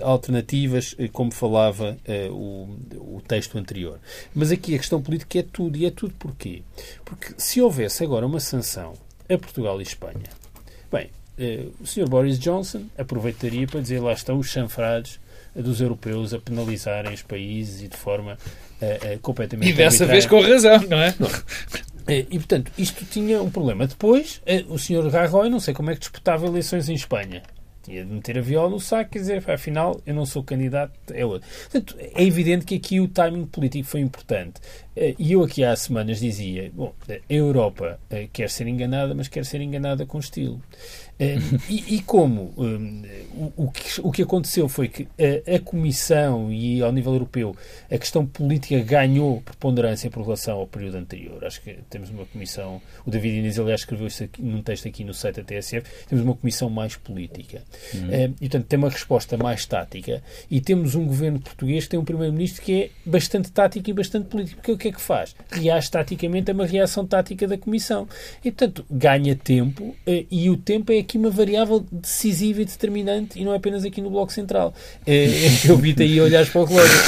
alternativas, 0.00 0.96
como 1.12 1.32
falava 1.32 1.96
o, 2.30 2.68
o 3.16 3.22
texto 3.26 3.58
anterior. 3.58 3.98
Mas 4.34 4.50
aqui 4.50 4.74
a 4.74 4.78
questão 4.78 5.02
política 5.08 5.38
é 5.38 5.42
tudo. 5.42 5.76
E 5.78 5.86
é 5.86 5.90
tudo 5.90 6.12
porquê? 6.18 6.62
Porque 7.04 7.32
se 7.38 7.62
houvesse 7.62 8.04
agora 8.04 8.26
uma 8.26 8.40
sanção 8.40 8.92
a 9.28 9.38
Portugal 9.38 9.80
e 9.80 9.82
Espanha, 9.82 10.28
bem, 10.92 11.10
eh, 11.38 11.64
o 11.80 11.86
Sr. 11.86 12.08
Boris 12.08 12.38
Johnson 12.38 12.84
aproveitaria 12.96 13.66
para 13.66 13.80
dizer 13.80 14.00
lá 14.00 14.12
estão 14.12 14.38
os 14.38 14.48
chanfrados 14.48 15.18
dos 15.54 15.80
europeus 15.80 16.34
a 16.34 16.38
penalizarem 16.38 17.12
os 17.12 17.22
países 17.22 17.82
e 17.82 17.88
de 17.88 17.96
forma 17.96 18.38
uh, 18.80 19.14
uh, 19.14 19.18
completamente. 19.20 19.70
E 19.70 19.72
dessa 19.72 20.04
arbitrária. 20.04 20.12
vez 20.12 20.26
com 20.26 20.40
razão, 20.40 20.88
não 20.88 20.98
é? 20.98 21.14
E, 22.10 22.38
portanto, 22.38 22.72
isto 22.78 23.04
tinha 23.04 23.42
um 23.42 23.50
problema. 23.50 23.86
Depois, 23.86 24.40
o 24.70 24.78
Sr. 24.78 25.10
Rajoy, 25.10 25.50
não 25.50 25.60
sei 25.60 25.74
como 25.74 25.90
é 25.90 25.94
que 25.94 26.00
disputava 26.00 26.46
eleições 26.46 26.88
em 26.88 26.94
Espanha 26.94 27.42
de 27.88 28.04
meter 28.04 28.38
a 28.38 28.40
viola 28.40 28.70
no 28.70 28.80
saco, 28.80 29.10
quer 29.12 29.18
dizer, 29.18 29.50
afinal, 29.50 30.00
eu 30.06 30.14
não 30.14 30.24
sou 30.26 30.42
candidato, 30.42 30.92
é 31.12 31.24
outro. 31.24 31.48
Portanto, 31.70 31.96
é 31.98 32.22
evidente 32.22 32.64
que 32.64 32.74
aqui 32.74 33.00
o 33.00 33.08
timing 33.08 33.46
político 33.46 33.88
foi 33.88 34.00
importante. 34.00 34.60
Eh, 34.94 35.14
e 35.18 35.32
eu 35.32 35.42
aqui 35.42 35.64
há 35.64 35.74
semanas 35.74 36.20
dizia, 36.20 36.70
bom, 36.74 36.92
a 37.08 37.32
Europa 37.32 37.98
eh, 38.10 38.28
quer 38.32 38.50
ser 38.50 38.66
enganada, 38.66 39.14
mas 39.14 39.28
quer 39.28 39.44
ser 39.44 39.60
enganada 39.60 40.04
com 40.06 40.18
estilo. 40.18 40.60
Eh, 41.18 41.38
e, 41.68 41.96
e, 41.96 42.00
como 42.02 42.54
um, 42.56 43.02
o, 43.56 43.64
o, 43.64 43.70
que, 43.70 44.00
o 44.00 44.12
que 44.12 44.22
aconteceu 44.22 44.68
foi 44.68 44.88
que 44.88 45.08
a, 45.18 45.56
a, 45.56 45.58
Comissão 45.58 46.52
e 46.52 46.80
ao 46.80 46.92
nível 46.92 47.12
europeu 47.12 47.56
a 47.90 47.98
questão 47.98 48.24
política 48.24 48.78
ganhou 48.80 49.40
preponderância 49.40 50.08
por 50.10 50.22
relação 50.22 50.58
ao 50.58 50.66
período 50.66 50.96
anterior. 50.96 51.44
Acho 51.44 51.60
que 51.60 51.76
temos 51.90 52.10
uma 52.10 52.24
comissão, 52.26 52.80
o 53.04 53.10
David 53.10 53.38
Inês 53.38 53.58
aliás 53.58 53.80
escreveu 53.80 54.06
isso 54.06 54.22
aqui, 54.22 54.40
num 54.40 54.62
texto 54.62 54.86
aqui 54.86 55.02
no 55.02 55.12
site 55.12 55.36
da 55.36 55.42
TSF, 55.42 55.84
temos 56.08 56.24
uma 56.24 56.36
comissão 56.36 56.70
mais 56.70 56.94
política. 56.94 57.62
Uhum. 57.94 58.34
e, 58.40 58.48
portanto, 58.48 58.66
tem 58.66 58.78
uma 58.78 58.90
resposta 58.90 59.36
mais 59.36 59.66
tática. 59.66 60.22
E 60.50 60.60
temos 60.60 60.94
um 60.94 61.04
governo 61.04 61.40
português 61.40 61.84
que 61.84 61.90
tem 61.90 61.98
um 61.98 62.04
primeiro-ministro 62.04 62.62
que 62.62 62.82
é 62.82 62.90
bastante 63.04 63.50
tático 63.50 63.90
e 63.90 63.92
bastante 63.92 64.28
político. 64.28 64.56
Porque 64.56 64.72
o 64.72 64.78
que 64.78 64.88
é 64.88 64.92
que 64.92 65.00
faz? 65.00 65.34
Reage 65.50 65.90
taticamente 65.90 66.50
a 66.50 66.54
uma 66.54 66.66
reação 66.66 67.04
tática 67.04 67.48
da 67.48 67.58
Comissão. 67.58 68.06
E, 68.44 68.52
portanto, 68.52 68.84
ganha 68.88 69.34
tempo 69.34 69.96
e 70.06 70.48
o 70.48 70.56
tempo 70.56 70.92
é 70.92 71.07
aqui 71.08 71.16
uma 71.16 71.30
variável 71.30 71.84
decisiva 71.90 72.60
e 72.60 72.64
determinante 72.66 73.40
e 73.40 73.44
não 73.44 73.54
é 73.54 73.56
apenas 73.56 73.84
aqui 73.84 74.02
no 74.02 74.10
Bloco 74.10 74.30
Central. 74.30 74.74
eu 75.06 75.76
vi-te 75.78 76.02
aí 76.02 76.18
a 76.18 76.24
olhar 76.24 76.46
para 76.46 76.60
o 76.60 76.64
relógio. 76.64 76.98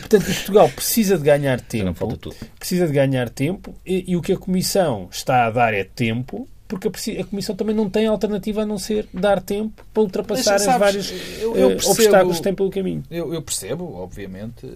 portanto, 0.00 0.24
Portugal 0.24 0.68
precisa 0.68 1.16
de 1.16 1.22
ganhar 1.22 1.60
tempo. 1.60 2.18
Precisa 2.58 2.88
de 2.88 2.92
ganhar 2.92 3.30
tempo 3.30 3.74
e, 3.86 4.04
e 4.08 4.16
o 4.16 4.22
que 4.22 4.32
a 4.32 4.36
Comissão 4.36 5.08
está 5.10 5.46
a 5.46 5.50
dar 5.50 5.72
é 5.72 5.84
tempo 5.84 6.48
porque 6.66 6.88
a 6.88 7.24
Comissão 7.24 7.54
também 7.54 7.76
não 7.76 7.88
tem 7.88 8.06
alternativa 8.06 8.62
a 8.62 8.66
não 8.66 8.78
ser 8.78 9.06
dar 9.12 9.40
tempo 9.40 9.84
para 9.92 10.02
ultrapassar 10.02 10.56
os 10.56 10.64
vários 10.64 11.12
eu, 11.38 11.54
eu 11.54 11.68
percebo, 11.68 11.92
obstáculos 11.92 12.36
que 12.38 12.42
tem 12.42 12.54
pelo 12.54 12.70
caminho. 12.70 13.04
Eu, 13.10 13.32
eu, 13.32 13.42
percebo, 13.42 13.94
obviamente, 13.94 14.66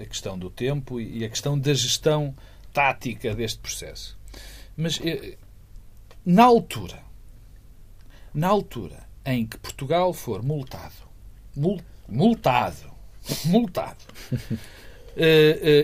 a 0.00 0.06
questão 0.06 0.38
do 0.38 0.48
tempo 0.48 1.00
e 1.00 1.24
a 1.24 1.28
questão 1.28 1.58
da 1.58 1.74
gestão 1.74 2.34
tática 2.72 3.34
deste 3.34 3.58
processo. 3.58 4.16
Mas 4.76 4.98
na 6.24 6.44
altura, 6.44 6.98
na 8.34 8.48
altura 8.48 9.06
em 9.24 9.46
que 9.46 9.58
Portugal 9.58 10.12
for 10.12 10.42
multado, 10.42 10.94
multado, 12.08 12.90
multado, 13.46 14.04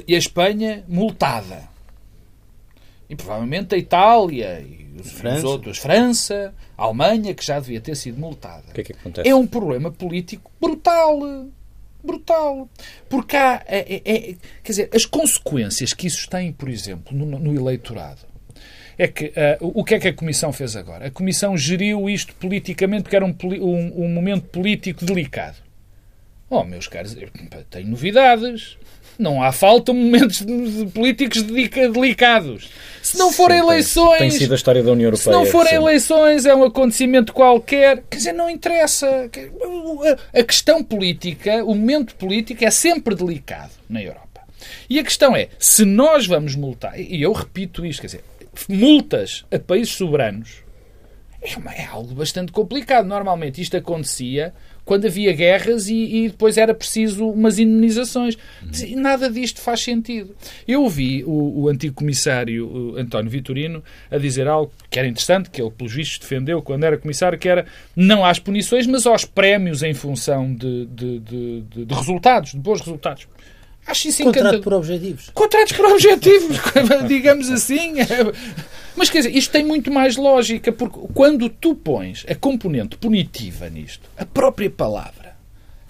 e 0.06 0.14
a 0.14 0.18
Espanha 0.18 0.84
multada, 0.88 1.68
e 3.08 3.14
provavelmente 3.14 3.74
a 3.74 3.78
Itália 3.78 4.60
e 4.60 4.86
os, 5.00 5.22
os 5.22 5.44
outros, 5.44 5.78
França, 5.78 6.54
a 6.76 6.84
Alemanha, 6.84 7.34
que 7.34 7.44
já 7.44 7.60
devia 7.60 7.80
ter 7.80 7.94
sido 7.94 8.18
multada. 8.18 8.72
Que 8.72 8.80
é 8.80 8.84
que? 8.84 8.94
É 9.24 9.34
um 9.34 9.46
problema 9.46 9.90
político 9.90 10.50
brutal. 10.60 11.20
Brutal. 12.02 12.68
Porque 13.08 13.36
há. 13.36 13.62
É, 13.66 13.94
é, 13.94 14.02
é, 14.04 14.20
quer 14.62 14.72
dizer, 14.72 14.90
as 14.94 15.04
consequências 15.04 15.92
que 15.92 16.06
isso 16.06 16.28
tem, 16.28 16.52
por 16.52 16.68
exemplo, 16.68 17.16
no, 17.16 17.38
no 17.38 17.54
eleitorado. 17.54 18.20
É 18.98 19.06
que 19.08 19.26
uh, 19.26 19.32
o 19.60 19.84
que 19.84 19.94
é 19.94 19.98
que 19.98 20.08
a 20.08 20.12
Comissão 20.12 20.52
fez 20.52 20.74
agora? 20.74 21.06
A 21.06 21.10
Comissão 21.10 21.56
geriu 21.56 22.08
isto 22.08 22.34
politicamente 22.34 23.02
porque 23.02 23.16
era 23.16 23.24
um, 23.24 23.34
um, 23.44 24.04
um 24.04 24.08
momento 24.08 24.44
político 24.48 25.04
delicado. 25.04 25.56
Oh, 26.48 26.64
meus 26.64 26.88
caros, 26.88 27.16
tenho 27.70 27.88
novidades. 27.88 28.78
Não 29.18 29.42
há 29.42 29.50
falta 29.50 29.92
momentos 29.92 30.44
políticos 30.92 31.42
delicados. 31.42 32.70
Se 33.02 33.16
não 33.16 33.32
forem 33.32 33.58
eleições. 33.58 34.18
Tem 34.18 34.30
sido 34.30 34.52
a 34.52 34.56
história 34.56 34.82
da 34.82 34.92
União 34.92 35.06
Europeia. 35.06 35.24
Se 35.24 35.30
não 35.30 35.46
forem 35.46 35.74
eleições, 35.74 36.44
é 36.44 36.54
um 36.54 36.64
acontecimento 36.64 37.32
qualquer. 37.32 38.02
Quer 38.10 38.16
dizer, 38.16 38.32
não 38.32 38.48
interessa. 38.48 39.30
A 40.34 40.42
questão 40.42 40.84
política, 40.84 41.64
o 41.64 41.74
momento 41.74 42.14
político 42.14 42.64
é 42.64 42.70
sempre 42.70 43.14
delicado 43.14 43.72
na 43.88 44.02
Europa. 44.02 44.42
E 44.88 44.98
a 44.98 45.04
questão 45.04 45.34
é: 45.34 45.48
se 45.58 45.84
nós 45.84 46.26
vamos 46.26 46.54
multar, 46.54 47.00
e 47.00 47.22
eu 47.22 47.32
repito 47.32 47.86
isto, 47.86 48.00
quer 48.00 48.06
dizer, 48.08 48.24
multas 48.68 49.44
a 49.50 49.58
países 49.58 49.94
soberanos 49.94 50.66
é, 51.46 51.82
é 51.82 51.86
algo 51.86 52.14
bastante 52.14 52.50
complicado. 52.50 53.06
Normalmente 53.06 53.60
isto 53.60 53.76
acontecia 53.76 54.52
quando 54.84 55.06
havia 55.06 55.32
guerras 55.32 55.88
e, 55.88 55.94
e 55.94 56.28
depois 56.28 56.56
era 56.56 56.74
preciso 56.74 57.28
umas 57.28 57.58
indenizações. 57.58 58.36
Uhum. 58.62 59.00
Nada 59.00 59.30
disto 59.30 59.60
faz 59.60 59.80
sentido. 59.80 60.34
Eu 60.66 60.82
ouvi 60.82 61.24
o, 61.24 61.62
o 61.62 61.68
antigo 61.68 61.94
comissário 61.94 62.66
o 62.66 62.96
António 62.96 63.30
Vitorino 63.30 63.82
a 64.10 64.18
dizer 64.18 64.48
algo 64.48 64.72
que 64.90 64.98
era 64.98 65.08
interessante, 65.08 65.50
que 65.50 65.60
ele, 65.60 65.70
pelos 65.70 65.92
vistos, 65.92 66.18
defendeu 66.18 66.62
quando 66.62 66.84
era 66.84 66.96
comissário, 66.96 67.38
que 67.38 67.48
era 67.48 67.66
não 67.94 68.24
às 68.24 68.38
punições, 68.38 68.86
mas 68.86 69.06
aos 69.06 69.24
prémios 69.24 69.82
em 69.82 69.94
função 69.94 70.54
de, 70.54 70.86
de, 70.86 71.18
de, 71.20 71.84
de 71.84 71.94
resultados, 71.94 72.52
de 72.52 72.58
bons 72.58 72.80
resultados. 72.80 73.28
Acho 73.86 74.08
isso 74.08 74.22
Contrato 74.24 74.40
encantador. 74.40 74.62
por 74.64 74.72
objetivos. 74.74 75.30
Contratos 75.32 75.72
por 75.72 75.86
objetivos, 75.86 76.56
digamos 77.06 77.48
assim. 77.50 77.94
Mas 78.96 79.10
quer 79.10 79.18
dizer, 79.18 79.36
isto 79.36 79.52
tem 79.52 79.64
muito 79.64 79.92
mais 79.92 80.16
lógica, 80.16 80.72
porque 80.72 80.98
quando 81.14 81.48
tu 81.48 81.74
pões 81.74 82.24
a 82.28 82.34
componente 82.34 82.96
punitiva 82.96 83.68
nisto, 83.68 84.08
a 84.16 84.24
própria 84.24 84.70
palavra, 84.70 85.35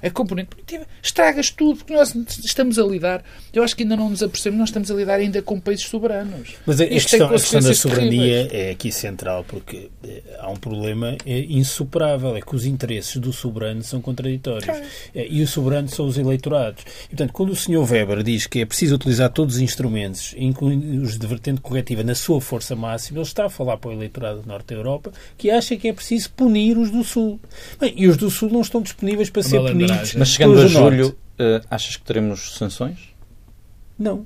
a 0.02 0.10
componente 0.10 0.50
punitiva, 0.50 0.86
estragas 1.02 1.50
tudo, 1.50 1.78
porque 1.78 1.94
nós 1.94 2.14
estamos 2.44 2.78
a 2.78 2.82
lidar, 2.82 3.24
eu 3.52 3.62
acho 3.62 3.74
que 3.74 3.82
ainda 3.82 3.96
não 3.96 4.10
nos 4.10 4.22
apercebemos, 4.22 4.60
nós 4.60 4.68
estamos 4.68 4.90
a 4.90 4.94
lidar 4.94 5.14
ainda 5.14 5.40
com 5.40 5.58
países 5.58 5.86
soberanos. 5.86 6.54
Mas 6.66 6.80
a, 6.80 6.84
a, 6.84 6.88
questão, 6.88 7.26
a 7.26 7.30
questão, 7.30 7.60
da 7.60 7.74
soberania 7.74 8.48
terríveis. 8.48 8.52
é 8.52 8.70
aqui 8.70 8.92
central, 8.92 9.44
porque 9.48 9.88
eh, 10.04 10.22
há 10.38 10.50
um 10.50 10.56
problema 10.56 11.16
é 11.24 11.38
insuperável, 11.38 12.36
é 12.36 12.40
que 12.40 12.54
os 12.54 12.66
interesses 12.66 13.16
do 13.16 13.32
soberano 13.32 13.82
são 13.82 14.00
contraditórios. 14.00 14.68
É. 15.14 15.26
E 15.28 15.42
os 15.42 15.50
soberanos 15.50 15.92
são 15.92 16.06
os 16.06 16.18
eleitorados. 16.18 16.84
E, 17.06 17.08
portanto, 17.08 17.32
quando 17.32 17.50
o 17.50 17.56
Sr. 17.56 17.90
Weber 17.90 18.22
diz 18.22 18.46
que 18.46 18.60
é 18.60 18.66
preciso 18.66 18.96
utilizar 18.96 19.30
todos 19.30 19.56
os 19.56 19.60
instrumentos, 19.60 20.34
incluindo 20.36 21.02
os 21.02 21.18
de 21.18 21.26
vertente 21.26 21.60
corretiva, 21.60 22.04
na 22.04 22.14
sua 22.14 22.40
força 22.40 22.76
máxima, 22.76 23.18
ele 23.18 23.26
está 23.26 23.46
a 23.46 23.50
falar 23.50 23.78
para 23.78 23.90
o 23.90 23.92
eleitorado 23.92 24.42
do 24.42 24.48
Norte 24.48 24.68
da 24.68 24.74
Europa 24.74 25.12
que 25.38 25.50
acha 25.50 25.76
que 25.76 25.88
é 25.88 25.92
preciso 25.92 26.30
punir 26.30 26.76
os 26.76 26.90
do 26.90 27.02
Sul. 27.02 27.40
Bem, 27.80 27.94
e 27.96 28.06
os 28.06 28.16
do 28.16 28.30
Sul 28.30 28.50
não 28.50 28.60
estão 28.60 28.82
disponíveis 28.82 29.30
para 29.30 29.42
ser 29.42 29.60
punidos 29.60 29.85
mas 30.16 30.28
chegando 30.28 30.60
a 30.60 30.66
julho, 30.66 31.16
uh, 31.38 31.66
achas 31.70 31.96
que 31.96 32.04
teremos 32.04 32.56
sanções? 32.56 32.98
Não. 33.98 34.24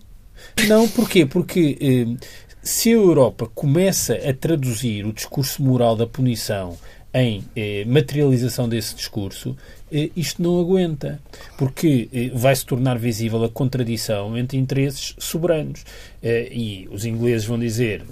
Não, 0.67 0.89
porquê? 0.89 1.27
Porque 1.27 1.79
uh, 1.81 2.27
se 2.63 2.91
a 2.91 2.93
Europa 2.93 3.49
começa 3.55 4.15
a 4.15 4.35
traduzir 4.35 5.07
o 5.07 5.13
discurso 5.13 5.63
moral 5.63 5.97
da 5.97 6.07
punição 6.07 6.77
em 7.13 7.45
eh, 7.57 7.85
materialização 7.87 8.69
desse 8.69 8.95
discurso, 8.95 9.57
isto 10.17 10.43
não 10.43 10.61
aguenta, 10.61 11.21
porque 11.57 12.09
eh, 12.13 12.31
vai 12.33 12.55
se 12.55 12.65
tornar 12.65 12.99
visível 12.99 13.43
a 13.45 13.49
contradição 13.49 14.37
entre 14.37 14.57
interesses 14.57 15.15
soberanos. 15.19 15.85
Eh, 16.23 16.49
e 16.53 16.89
os 16.91 17.05
ingleses 17.05 17.47
vão 17.47 17.59
dizer 17.59 18.03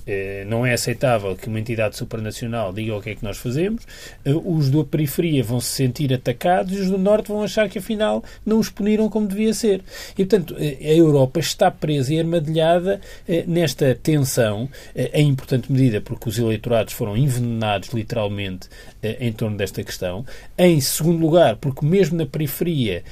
não 0.47 0.65
é 0.65 0.73
aceitável 0.73 1.37
que 1.37 1.47
uma 1.47 1.61
entidade 1.61 1.97
supranacional 1.97 2.73
diga 2.73 2.97
o 2.97 3.03
que 3.03 3.11
é 3.11 3.15
que 3.15 3.23
nós 3.23 3.37
fazemos, 3.37 3.87
os 4.25 4.71
da 4.71 4.83
periferia 4.83 5.45
vão 5.45 5.61
se 5.61 5.69
sentir 5.69 6.13
atacados 6.13 6.73
e 6.73 6.81
os 6.81 6.91
do 6.91 6.97
norte 6.97 7.29
vão 7.29 7.43
achar 7.43 7.69
que 7.69 7.79
afinal 7.79 8.25
não 8.47 8.59
os 8.59 8.71
puniram 8.71 9.09
como 9.11 9.27
devia 9.27 9.53
ser. 9.53 9.83
E 10.13 10.25
portanto 10.25 10.57
a 10.57 10.93
Europa 10.93 11.39
está 11.41 11.71
presa 11.71 12.15
e 12.15 12.19
armadilhada 12.19 13.01
nesta 13.47 13.95
tensão, 13.95 14.69
em 15.13 15.29
importante 15.29 15.71
medida 15.71 16.01
porque 16.01 16.29
os 16.29 16.39
eleitorados 16.39 16.95
foram 16.95 17.17
envenenados 17.17 17.91
literalmente 17.91 18.69
em 19.03 19.33
torno 19.33 19.57
desta 19.57 19.83
questão. 19.83 20.25
Em 20.57 20.81
segundo 20.81 21.21
lugar, 21.21 21.57
porque 21.57 21.68
mesmo 21.85 22.17
na 22.17 22.27
periferia 22.27 23.03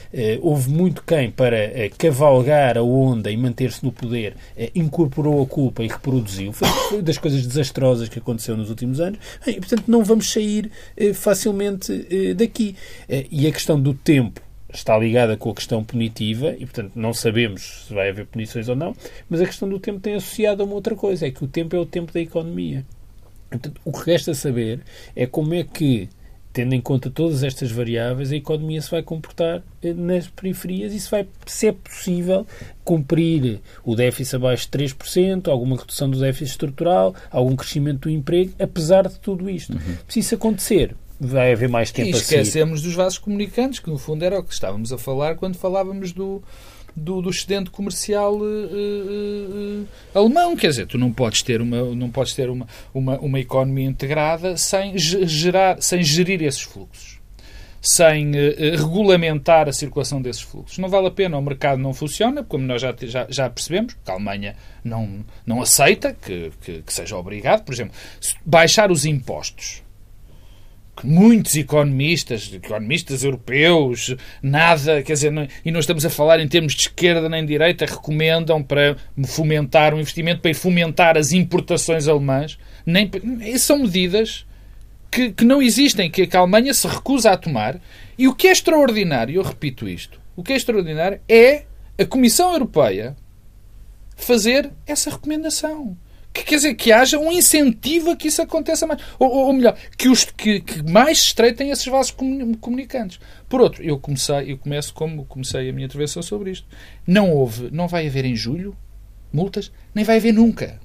houve 0.40 0.70
muito 0.70 1.02
quem, 1.02 1.30
para 1.30 1.70
cavalgar 1.98 2.78
a 2.78 2.82
onda 2.82 3.30
e 3.30 3.36
manter-se 3.36 3.84
no 3.84 3.92
poder, 3.92 4.34
incorporou 4.74 5.42
a 5.42 5.46
culpa 5.46 5.82
e 5.82 5.88
reproduziu. 5.88 6.52
Foi, 6.52 6.68
das 7.02 7.18
coisas 7.18 7.46
desastrosas 7.46 8.08
que 8.08 8.18
aconteceu 8.18 8.56
nos 8.56 8.70
últimos 8.70 9.00
anos. 9.00 9.18
E, 9.46 9.54
portanto, 9.54 9.84
não 9.86 10.04
vamos 10.04 10.30
sair 10.30 10.70
eh, 10.96 11.12
facilmente 11.12 12.06
eh, 12.10 12.34
daqui. 12.34 12.76
Eh, 13.08 13.26
e 13.30 13.46
a 13.46 13.52
questão 13.52 13.80
do 13.80 13.94
tempo 13.94 14.40
está 14.72 14.96
ligada 14.98 15.36
com 15.36 15.50
a 15.50 15.54
questão 15.54 15.82
punitiva 15.82 16.54
e, 16.58 16.66
portanto, 16.66 16.92
não 16.94 17.14
sabemos 17.14 17.86
se 17.86 17.94
vai 17.94 18.10
haver 18.10 18.26
punições 18.26 18.68
ou 18.68 18.76
não, 18.76 18.94
mas 19.28 19.40
a 19.40 19.46
questão 19.46 19.68
do 19.68 19.78
tempo 19.78 20.00
tem 20.00 20.14
associado 20.14 20.62
a 20.62 20.66
uma 20.66 20.74
outra 20.74 20.94
coisa, 20.94 21.26
é 21.26 21.30
que 21.30 21.42
o 21.42 21.48
tempo 21.48 21.74
é 21.74 21.78
o 21.78 21.86
tempo 21.86 22.12
da 22.12 22.20
economia. 22.20 22.84
Portanto, 23.48 23.80
o 23.84 23.92
que 23.92 24.10
resta 24.10 24.34
saber 24.34 24.80
é 25.14 25.26
como 25.26 25.54
é 25.54 25.62
que 25.62 26.08
tendo 26.56 26.74
em 26.74 26.80
conta 26.80 27.10
todas 27.10 27.42
estas 27.42 27.70
variáveis, 27.70 28.32
a 28.32 28.36
economia 28.36 28.80
se 28.80 28.90
vai 28.90 29.02
comportar 29.02 29.62
eh, 29.82 29.92
nas 29.92 30.26
periferias 30.26 30.94
e 30.94 30.98
se 30.98 31.10
vai, 31.10 31.28
se 31.44 31.66
é 31.66 31.72
possível, 31.72 32.46
cumprir 32.82 33.60
o 33.84 33.94
déficit 33.94 34.36
abaixo 34.36 34.66
de 34.70 34.78
3%, 34.78 35.48
alguma 35.48 35.76
redução 35.76 36.08
do 36.08 36.18
déficit 36.18 36.52
estrutural, 36.52 37.14
algum 37.30 37.54
crescimento 37.54 38.08
do 38.08 38.10
emprego, 38.10 38.54
apesar 38.58 39.06
de 39.06 39.18
tudo 39.18 39.50
isto. 39.50 39.74
Uhum. 39.74 39.96
Se 40.08 40.20
isso 40.20 40.34
acontecer, 40.34 40.96
vai 41.20 41.52
haver 41.52 41.68
mais 41.68 41.90
tempo 41.90 42.08
e 42.08 42.12
a 42.12 42.14
seguir. 42.14 42.40
esquecemos 42.40 42.80
dos 42.80 42.94
vasos 42.94 43.18
comunicantes, 43.18 43.78
que 43.78 43.90
no 43.90 43.98
fundo 43.98 44.24
era 44.24 44.38
o 44.40 44.42
que 44.42 44.54
estávamos 44.54 44.94
a 44.94 44.96
falar 44.96 45.36
quando 45.36 45.56
falávamos 45.56 46.12
do, 46.12 46.42
do, 46.96 47.20
do 47.20 47.28
excedente 47.28 47.70
comercial 47.70 48.34
uh, 48.36 48.42
uh, 48.42 49.82
uh, 49.82 49.88
alemão. 50.14 50.56
Quer 50.56 50.68
dizer, 50.68 50.86
tu 50.86 50.96
não 50.96 51.12
podes 51.12 51.42
ter 51.42 51.60
uma, 51.60 51.94
não 51.94 52.10
podes 52.10 52.34
ter 52.34 52.48
uma, 52.48 52.66
uma, 52.94 53.18
uma 53.18 53.38
economia 53.38 53.86
integrada 53.86 54.56
sem, 54.56 54.96
gerar, 54.96 55.82
sem 55.82 56.02
gerir 56.02 56.42
esses 56.42 56.62
fluxos. 56.62 57.16
Sem 57.82 58.32
regulamentar 58.32 59.68
a 59.68 59.72
circulação 59.72 60.20
desses 60.20 60.42
fluxos. 60.42 60.76
Não 60.78 60.88
vale 60.88 61.06
a 61.06 61.10
pena, 61.10 61.38
o 61.38 61.42
mercado 61.42 61.80
não 61.80 61.94
funciona, 61.94 62.42
como 62.42 62.64
nós 62.64 62.82
já, 62.82 62.92
já, 63.02 63.26
já 63.28 63.48
percebemos, 63.48 63.94
porque 63.94 64.10
a 64.10 64.14
Alemanha 64.14 64.56
não, 64.82 65.24
não 65.46 65.62
aceita 65.62 66.12
que, 66.12 66.50
que, 66.62 66.82
que 66.82 66.92
seja 66.92 67.16
obrigado. 67.16 67.62
Por 67.62 67.72
exemplo, 67.72 67.94
baixar 68.44 68.90
os 68.90 69.04
impostos 69.04 69.85
que 70.96 71.06
muitos 71.06 71.54
economistas, 71.56 72.50
economistas 72.52 73.22
europeus, 73.22 74.16
nada, 74.42 75.02
quer 75.02 75.12
dizer, 75.12 75.30
não, 75.30 75.46
e 75.64 75.70
não 75.70 75.80
estamos 75.80 76.06
a 76.06 76.10
falar 76.10 76.40
em 76.40 76.48
termos 76.48 76.74
de 76.74 76.82
esquerda 76.82 77.28
nem 77.28 77.42
de 77.42 77.48
direita, 77.48 77.84
recomendam 77.84 78.62
para 78.62 78.96
fomentar 79.26 79.94
um 79.94 80.00
investimento, 80.00 80.40
para 80.40 80.54
fomentar 80.54 81.18
as 81.18 81.32
importações 81.32 82.08
alemãs, 82.08 82.58
nem, 82.84 83.10
são 83.58 83.80
medidas 83.80 84.46
que, 85.10 85.32
que 85.32 85.44
não 85.44 85.60
existem, 85.60 86.10
que 86.10 86.28
a 86.34 86.40
Alemanha 86.40 86.72
se 86.72 86.86
recusa 86.88 87.30
a 87.30 87.36
tomar. 87.36 87.80
E 88.18 88.26
o 88.26 88.34
que 88.34 88.48
é 88.48 88.52
extraordinário, 88.52 89.36
eu 89.36 89.42
repito 89.42 89.88
isto, 89.88 90.20
o 90.34 90.42
que 90.42 90.52
é 90.52 90.56
extraordinário 90.56 91.20
é 91.28 91.64
a 91.98 92.04
Comissão 92.04 92.52
Europeia 92.52 93.16
fazer 94.16 94.70
essa 94.86 95.10
recomendação. 95.10 95.96
Que 96.36 96.44
quer 96.44 96.56
dizer 96.56 96.74
que 96.74 96.92
haja 96.92 97.18
um 97.18 97.32
incentivo 97.32 98.10
a 98.10 98.16
que 98.16 98.28
isso 98.28 98.42
aconteça 98.42 98.86
mais. 98.86 99.00
Ou, 99.18 99.30
ou 99.30 99.52
melhor, 99.54 99.74
que, 99.96 100.06
os, 100.06 100.24
que, 100.24 100.60
que 100.60 100.82
mais 100.82 101.18
estreitem 101.18 101.70
esses 101.70 101.86
vasos 101.86 102.14
comunicantes. 102.60 103.18
Por 103.48 103.62
outro, 103.62 103.82
eu 103.82 103.98
comecei, 103.98 104.52
eu 104.52 104.58
começo 104.58 104.92
como 104.92 105.24
comecei 105.24 105.70
a 105.70 105.72
minha 105.72 105.86
intervenção 105.86 106.22
sobre 106.22 106.50
isto. 106.50 106.66
Não 107.06 107.32
houve, 107.32 107.70
não 107.72 107.88
vai 107.88 108.06
haver 108.06 108.26
em 108.26 108.36
julho 108.36 108.76
multas, 109.32 109.72
nem 109.94 110.04
vai 110.04 110.18
haver 110.18 110.32
nunca. 110.32 110.78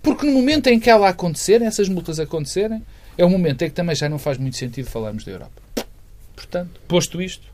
Porque 0.00 0.24
no 0.24 0.32
momento 0.32 0.68
em 0.68 0.78
que 0.78 0.88
ela 0.88 1.08
acontecer, 1.08 1.60
essas 1.62 1.88
multas 1.88 2.20
acontecerem, 2.20 2.82
é 3.18 3.24
o 3.24 3.30
momento 3.30 3.62
em 3.62 3.68
que 3.68 3.74
também 3.74 3.96
já 3.96 4.08
não 4.08 4.18
faz 4.18 4.38
muito 4.38 4.56
sentido 4.56 4.88
falarmos 4.88 5.24
da 5.24 5.32
Europa. 5.32 5.62
Portanto, 6.36 6.80
posto 6.86 7.20
isto, 7.20 7.51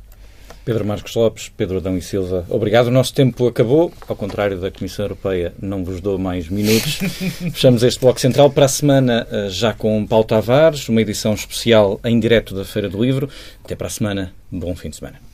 Pedro 0.68 0.84
Marcos 0.84 1.14
Lopes, 1.14 1.50
Pedro 1.56 1.78
Adão 1.78 1.96
e 1.96 2.02
Silva, 2.02 2.44
obrigado. 2.50 2.88
O 2.88 2.90
nosso 2.90 3.14
tempo 3.14 3.46
acabou. 3.46 3.90
Ao 4.06 4.14
contrário 4.14 4.60
da 4.60 4.70
Comissão 4.70 5.06
Europeia, 5.06 5.54
não 5.58 5.82
vos 5.82 5.98
dou 5.98 6.18
mais 6.18 6.46
minutos. 6.50 6.96
Fechamos 7.54 7.82
este 7.82 7.98
Bloco 7.98 8.20
Central 8.20 8.50
para 8.50 8.66
a 8.66 8.68
semana, 8.68 9.26
eh, 9.32 9.48
já 9.48 9.72
com 9.72 10.06
Paulo 10.06 10.26
Tavares, 10.26 10.86
uma 10.90 11.00
edição 11.00 11.32
especial 11.32 11.98
em 12.04 12.20
direto 12.20 12.54
da 12.54 12.66
Feira 12.66 12.90
do 12.90 13.02
Livro. 13.02 13.30
Até 13.64 13.74
para 13.74 13.86
a 13.86 13.90
semana. 13.90 14.34
Bom 14.52 14.76
fim 14.76 14.90
de 14.90 14.96
semana. 14.96 15.27